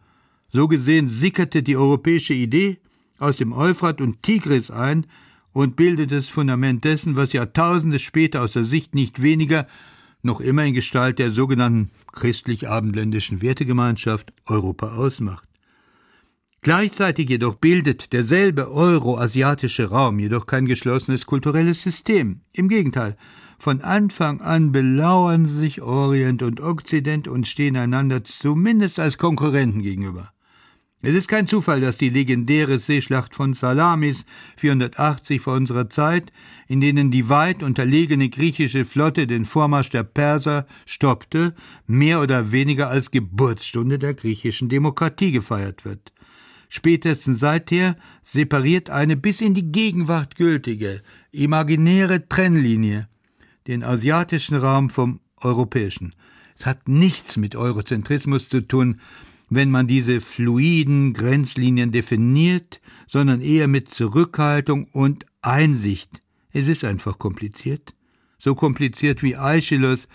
So 0.49 0.67
gesehen 0.67 1.09
sickerte 1.09 1.63
die 1.63 1.75
europäische 1.75 2.35
Idee 2.35 2.77
aus 3.17 3.37
dem 3.37 3.51
Euphrat 3.51 3.99
und 3.99 4.21
Tigris 4.21 4.69
ein 4.69 5.07
und 5.53 5.75
bildete 5.75 6.17
das 6.17 6.29
Fundament 6.29 6.83
dessen, 6.83 7.15
was 7.15 7.33
Jahrtausende 7.33 7.97
später 7.97 8.43
aus 8.43 8.51
der 8.51 8.63
Sicht 8.63 8.93
nicht 8.93 9.19
weniger 9.23 9.65
noch 10.21 10.39
immer 10.39 10.65
in 10.65 10.75
Gestalt 10.75 11.17
der 11.17 11.31
sogenannten 11.31 11.89
christlich-abendländischen 12.11 13.41
Wertegemeinschaft 13.41 14.33
Europa 14.45 14.97
ausmacht. 14.97 15.49
Gleichzeitig 16.61 17.27
jedoch 17.27 17.55
bildet 17.55 18.13
derselbe 18.13 18.69
euroasiatische 18.69 19.89
Raum 19.89 20.19
jedoch 20.19 20.45
kein 20.45 20.67
geschlossenes 20.67 21.25
kulturelles 21.25 21.81
System. 21.81 22.41
Im 22.53 22.69
Gegenteil, 22.69 23.17
von 23.57 23.81
Anfang 23.81 24.41
an 24.41 24.71
belauern 24.71 25.45
sich 25.45 25.81
Orient 25.81 26.43
und 26.43 26.61
Okzident 26.61 27.27
und 27.27 27.47
stehen 27.47 27.75
einander 27.75 28.23
zumindest 28.23 28.99
als 28.99 29.17
Konkurrenten 29.17 29.81
gegenüber. 29.81 30.31
Es 31.01 31.13
ist 31.13 31.27
kein 31.27 31.45
Zufall, 31.45 31.79
dass 31.79 31.97
die 31.97 32.09
legendäre 32.09 32.79
Seeschlacht 32.79 33.35
von 33.35 33.53
Salamis 33.53 34.25
480 34.57 35.41
vor 35.41 35.53
unserer 35.53 35.89
Zeit, 35.89 36.31
in 36.67 36.81
denen 36.81 37.11
die 37.11 37.29
weit 37.29 37.61
unterlegene 37.61 38.29
griechische 38.29 38.83
Flotte 38.83 39.27
den 39.27 39.45
Vormarsch 39.45 39.91
der 39.91 40.03
Perser 40.03 40.65
stoppte, 40.87 41.53
mehr 41.85 42.19
oder 42.19 42.51
weniger 42.51 42.89
als 42.89 43.11
Geburtsstunde 43.11 43.99
der 43.99 44.15
griechischen 44.15 44.69
Demokratie 44.69 45.31
gefeiert 45.31 45.85
wird. 45.85 46.13
Spätestens 46.67 47.39
seither 47.39 47.95
separiert 48.23 48.89
eine 48.89 49.15
bis 49.15 49.39
in 49.39 49.53
die 49.53 49.71
Gegenwart 49.71 50.35
gültige, 50.35 51.01
imaginäre 51.31 52.27
Trennlinie 52.27 53.07
den 53.67 53.83
asiatischen 53.83 54.55
Raum 54.55 54.89
vom 54.89 55.19
europäischen. 55.41 56.15
Es 56.55 56.65
hat 56.65 56.87
nichts 56.87 57.37
mit 57.37 57.55
Eurozentrismus 57.55 58.49
zu 58.49 58.61
tun, 58.61 58.99
wenn 59.49 59.69
man 59.69 59.87
diese 59.87 60.21
fluiden 60.21 61.13
Grenzlinien 61.13 61.91
definiert, 61.91 62.81
sondern 63.07 63.41
eher 63.41 63.67
mit 63.67 63.89
Zurückhaltung 63.89 64.85
und 64.91 65.25
Einsicht. 65.41 66.21
Es 66.51 66.67
ist 66.67 66.83
einfach 66.83 67.19
kompliziert. 67.19 67.93
So 68.39 68.55
kompliziert 68.55 69.23
wie 69.23 69.35
Aeschylus 69.35 70.07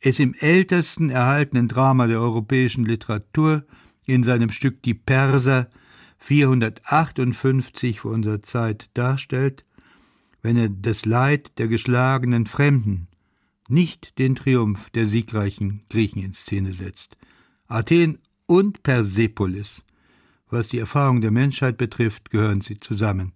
es 0.00 0.18
im 0.18 0.34
ältesten 0.34 1.10
erhaltenen 1.10 1.68
Drama 1.68 2.06
der 2.06 2.20
europäischen 2.20 2.84
Literatur 2.84 3.64
in 4.04 4.24
seinem 4.24 4.50
Stück 4.50 4.82
Die 4.82 4.94
Perser 4.94 5.68
458 6.18 8.00
vor 8.00 8.12
unserer 8.12 8.42
Zeit 8.42 8.90
darstellt, 8.94 9.64
wenn 10.42 10.56
er 10.56 10.68
das 10.68 11.04
Leid 11.04 11.58
der 11.58 11.68
geschlagenen 11.68 12.46
Fremden, 12.46 13.08
nicht 13.68 14.18
den 14.18 14.34
Triumph 14.34 14.90
der 14.90 15.06
siegreichen 15.06 15.82
Griechen 15.88 16.24
in 16.24 16.34
Szene 16.34 16.74
setzt. 16.74 17.16
Athen 17.68 18.18
und 18.46 18.82
Persepolis. 18.82 19.82
Was 20.48 20.68
die 20.68 20.80
Erfahrung 20.80 21.20
der 21.20 21.30
Menschheit 21.30 21.76
betrifft, 21.76 22.30
gehören 22.30 22.60
sie 22.60 22.78
zusammen. 22.78 23.32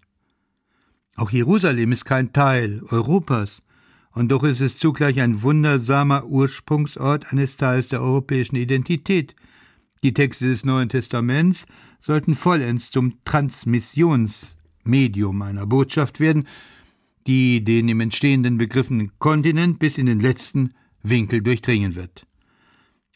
Auch 1.17 1.31
Jerusalem 1.31 1.93
ist 1.93 2.05
kein 2.05 2.33
Teil 2.33 2.83
Europas, 2.91 3.63
und 4.11 4.31
doch 4.31 4.43
ist 4.45 4.61
es 4.61 4.79
zugleich 4.79 5.21
ein 5.21 5.43
wundersamer 5.43 6.25
Ursprungsort 6.27 7.33
eines 7.33 7.57
Teils 7.57 7.89
der 7.89 8.01
europäischen 8.01 8.55
Identität. 8.57 9.35
Die 10.05 10.15
Texte 10.15 10.47
des 10.47 10.65
Neuen 10.65 10.89
Testaments 10.89 11.67
sollten 12.01 12.35
vollends 12.35 12.91
zum 12.91 13.19
Transmissionsmedium 13.25 15.43
einer 15.43 15.67
Botschaft 15.67 16.21
werden, 16.21 16.47
die 17.27 17.65
den 17.65 17.89
im 17.89 18.01
entstehenden 18.01 18.59
begriffenen 18.59 19.13
Kontinent 19.19 19.79
bis 19.79 19.99
in 19.99 20.07
den 20.07 20.21
letzten 20.21 20.75
Winkel 21.03 21.43
durchdringen 21.43 21.95
wird. 21.95 22.27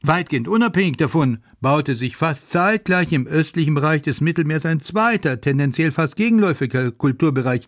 Weitgehend 0.02 0.46
unabhängig 0.46 0.96
davon 0.96 1.38
baute 1.60 1.96
sich 1.96 2.16
fast 2.16 2.50
zeitgleich 2.50 3.12
im 3.12 3.26
östlichen 3.26 3.74
Bereich 3.74 4.02
des 4.02 4.20
Mittelmeers 4.20 4.64
ein 4.64 4.78
zweiter, 4.78 5.40
tendenziell 5.40 5.90
fast 5.90 6.14
gegenläufiger 6.14 6.92
Kulturbereich 6.92 7.66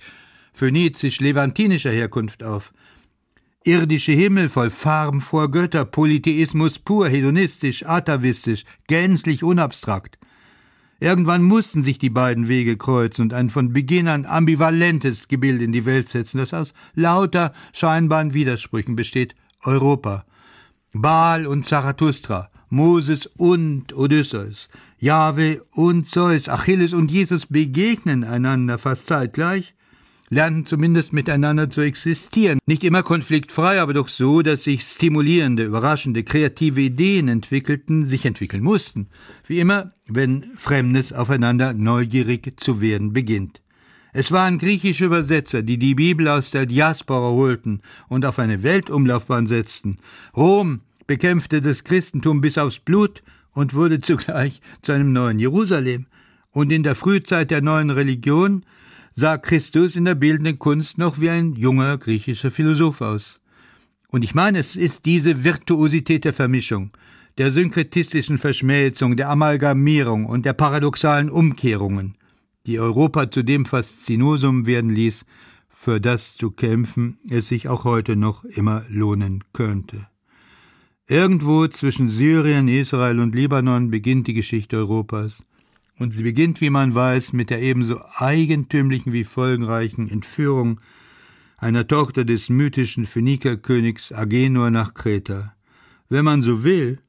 phönizisch-levantinischer 0.52 1.90
Herkunft 1.90 2.44
auf. 2.44 2.72
Irdische 3.64 4.12
Himmel 4.12 4.48
voll 4.48 4.70
farbenfroher 4.70 5.50
Götter, 5.50 5.84
Polytheismus 5.84 6.78
pur, 6.78 7.08
hedonistisch, 7.08 7.84
atavistisch, 7.84 8.64
gänzlich 8.86 9.42
unabstrakt. 9.42 10.19
Irgendwann 11.02 11.42
mussten 11.42 11.82
sich 11.82 11.98
die 11.98 12.10
beiden 12.10 12.46
Wege 12.46 12.76
kreuzen 12.76 13.22
und 13.22 13.32
ein 13.32 13.48
von 13.48 13.72
Beginn 13.72 14.06
an 14.06 14.26
ambivalentes 14.26 15.28
Gebilde 15.28 15.64
in 15.64 15.72
die 15.72 15.86
Welt 15.86 16.10
setzen, 16.10 16.36
das 16.36 16.52
aus 16.52 16.74
lauter 16.94 17.52
scheinbaren 17.72 18.34
Widersprüchen 18.34 18.96
besteht, 18.96 19.34
Europa. 19.64 20.26
Baal 20.92 21.46
und 21.46 21.64
Zarathustra, 21.64 22.50
Moses 22.68 23.26
und 23.26 23.94
Odysseus, 23.94 24.68
Jahwe 24.98 25.64
und 25.72 26.06
Zeus, 26.06 26.50
Achilles 26.50 26.92
und 26.92 27.10
Jesus 27.10 27.46
begegnen 27.46 28.22
einander 28.22 28.76
fast 28.76 29.06
zeitgleich, 29.06 29.74
lernen 30.30 30.64
zumindest 30.64 31.12
miteinander 31.12 31.68
zu 31.68 31.80
existieren. 31.80 32.60
Nicht 32.66 32.84
immer 32.84 33.02
konfliktfrei, 33.02 33.80
aber 33.80 33.92
doch 33.92 34.08
so, 34.08 34.42
dass 34.42 34.64
sich 34.64 34.82
stimulierende, 34.82 35.64
überraschende, 35.64 36.22
kreative 36.22 36.80
Ideen 36.80 37.28
entwickelten, 37.28 38.06
sich 38.06 38.24
entwickeln 38.24 38.62
mussten. 38.62 39.08
Wie 39.46 39.58
immer, 39.58 39.92
wenn 40.06 40.46
Fremdes 40.56 41.12
aufeinander 41.12 41.72
neugierig 41.72 42.58
zu 42.60 42.80
werden 42.80 43.12
beginnt. 43.12 43.60
Es 44.12 44.32
waren 44.32 44.58
griechische 44.58 45.06
Übersetzer, 45.06 45.62
die 45.62 45.78
die 45.78 45.94
Bibel 45.94 46.28
aus 46.28 46.50
der 46.50 46.66
Diaspora 46.66 47.30
holten 47.30 47.80
und 48.08 48.24
auf 48.24 48.38
eine 48.38 48.62
Weltumlaufbahn 48.62 49.46
setzten. 49.46 49.98
Rom 50.36 50.80
bekämpfte 51.06 51.60
das 51.60 51.84
Christentum 51.84 52.40
bis 52.40 52.58
aufs 52.58 52.78
Blut 52.78 53.22
und 53.52 53.74
wurde 53.74 54.00
zugleich 54.00 54.60
zu 54.82 54.92
einem 54.92 55.12
neuen 55.12 55.38
Jerusalem. 55.38 56.06
Und 56.52 56.72
in 56.72 56.82
der 56.82 56.96
Frühzeit 56.96 57.50
der 57.52 57.62
neuen 57.62 57.90
Religion 57.90 58.64
sah 59.20 59.36
Christus 59.36 59.96
in 59.96 60.06
der 60.06 60.14
bildenden 60.14 60.58
Kunst 60.58 60.96
noch 60.96 61.20
wie 61.20 61.28
ein 61.28 61.52
junger 61.52 61.98
griechischer 61.98 62.50
Philosoph 62.50 63.02
aus. 63.02 63.38
Und 64.08 64.24
ich 64.24 64.34
meine, 64.34 64.58
es 64.58 64.76
ist 64.76 65.04
diese 65.04 65.44
Virtuosität 65.44 66.24
der 66.24 66.32
Vermischung, 66.32 66.90
der 67.36 67.52
synkretistischen 67.52 68.38
Verschmelzung, 68.38 69.18
der 69.18 69.28
Amalgamierung 69.28 70.24
und 70.24 70.46
der 70.46 70.54
paradoxalen 70.54 71.28
Umkehrungen, 71.28 72.16
die 72.66 72.80
Europa 72.80 73.30
zu 73.30 73.42
dem 73.42 73.66
Faszinosum 73.66 74.64
werden 74.64 74.88
ließ, 74.88 75.26
für 75.68 76.00
das 76.00 76.34
zu 76.34 76.50
kämpfen 76.50 77.18
es 77.28 77.48
sich 77.48 77.68
auch 77.68 77.84
heute 77.84 78.16
noch 78.16 78.44
immer 78.44 78.84
lohnen 78.88 79.44
könnte. 79.52 80.06
Irgendwo 81.06 81.68
zwischen 81.68 82.08
Syrien, 82.08 82.68
Israel 82.68 83.20
und 83.20 83.34
Libanon 83.34 83.90
beginnt 83.90 84.28
die 84.28 84.34
Geschichte 84.34 84.78
Europas. 84.78 85.42
Und 86.00 86.14
sie 86.14 86.22
beginnt, 86.22 86.62
wie 86.62 86.70
man 86.70 86.94
weiß, 86.94 87.34
mit 87.34 87.50
der 87.50 87.60
ebenso 87.60 88.00
eigentümlichen 88.16 89.12
wie 89.12 89.24
folgenreichen 89.24 90.08
Entführung 90.08 90.80
einer 91.58 91.86
Tochter 91.86 92.24
des 92.24 92.48
mythischen 92.48 93.04
Phönikerkönigs 93.04 94.10
Agenor 94.10 94.70
nach 94.70 94.94
Kreta. 94.94 95.54
Wenn 96.08 96.24
man 96.24 96.42
so 96.42 96.64
will, 96.64 97.00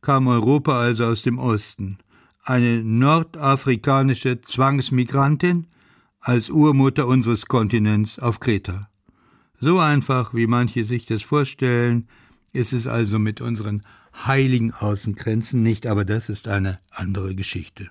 kam 0.00 0.28
Europa 0.28 0.80
also 0.80 1.04
aus 1.04 1.20
dem 1.20 1.38
Osten, 1.38 1.98
eine 2.42 2.82
nordafrikanische 2.82 4.40
Zwangsmigrantin 4.40 5.66
als 6.18 6.48
Urmutter 6.48 7.06
unseres 7.06 7.44
Kontinents 7.44 8.18
auf 8.18 8.40
Kreta. 8.40 8.88
So 9.60 9.78
einfach, 9.78 10.32
wie 10.32 10.46
manche 10.46 10.86
sich 10.86 11.04
das 11.04 11.22
vorstellen, 11.22 12.08
ist 12.54 12.72
es 12.72 12.86
also 12.86 13.18
mit 13.18 13.42
unseren 13.42 13.82
heiligen 14.26 14.72
Außengrenzen 14.72 15.62
nicht, 15.62 15.86
aber 15.86 16.06
das 16.06 16.30
ist 16.30 16.48
eine 16.48 16.78
andere 16.92 17.34
Geschichte. 17.34 17.90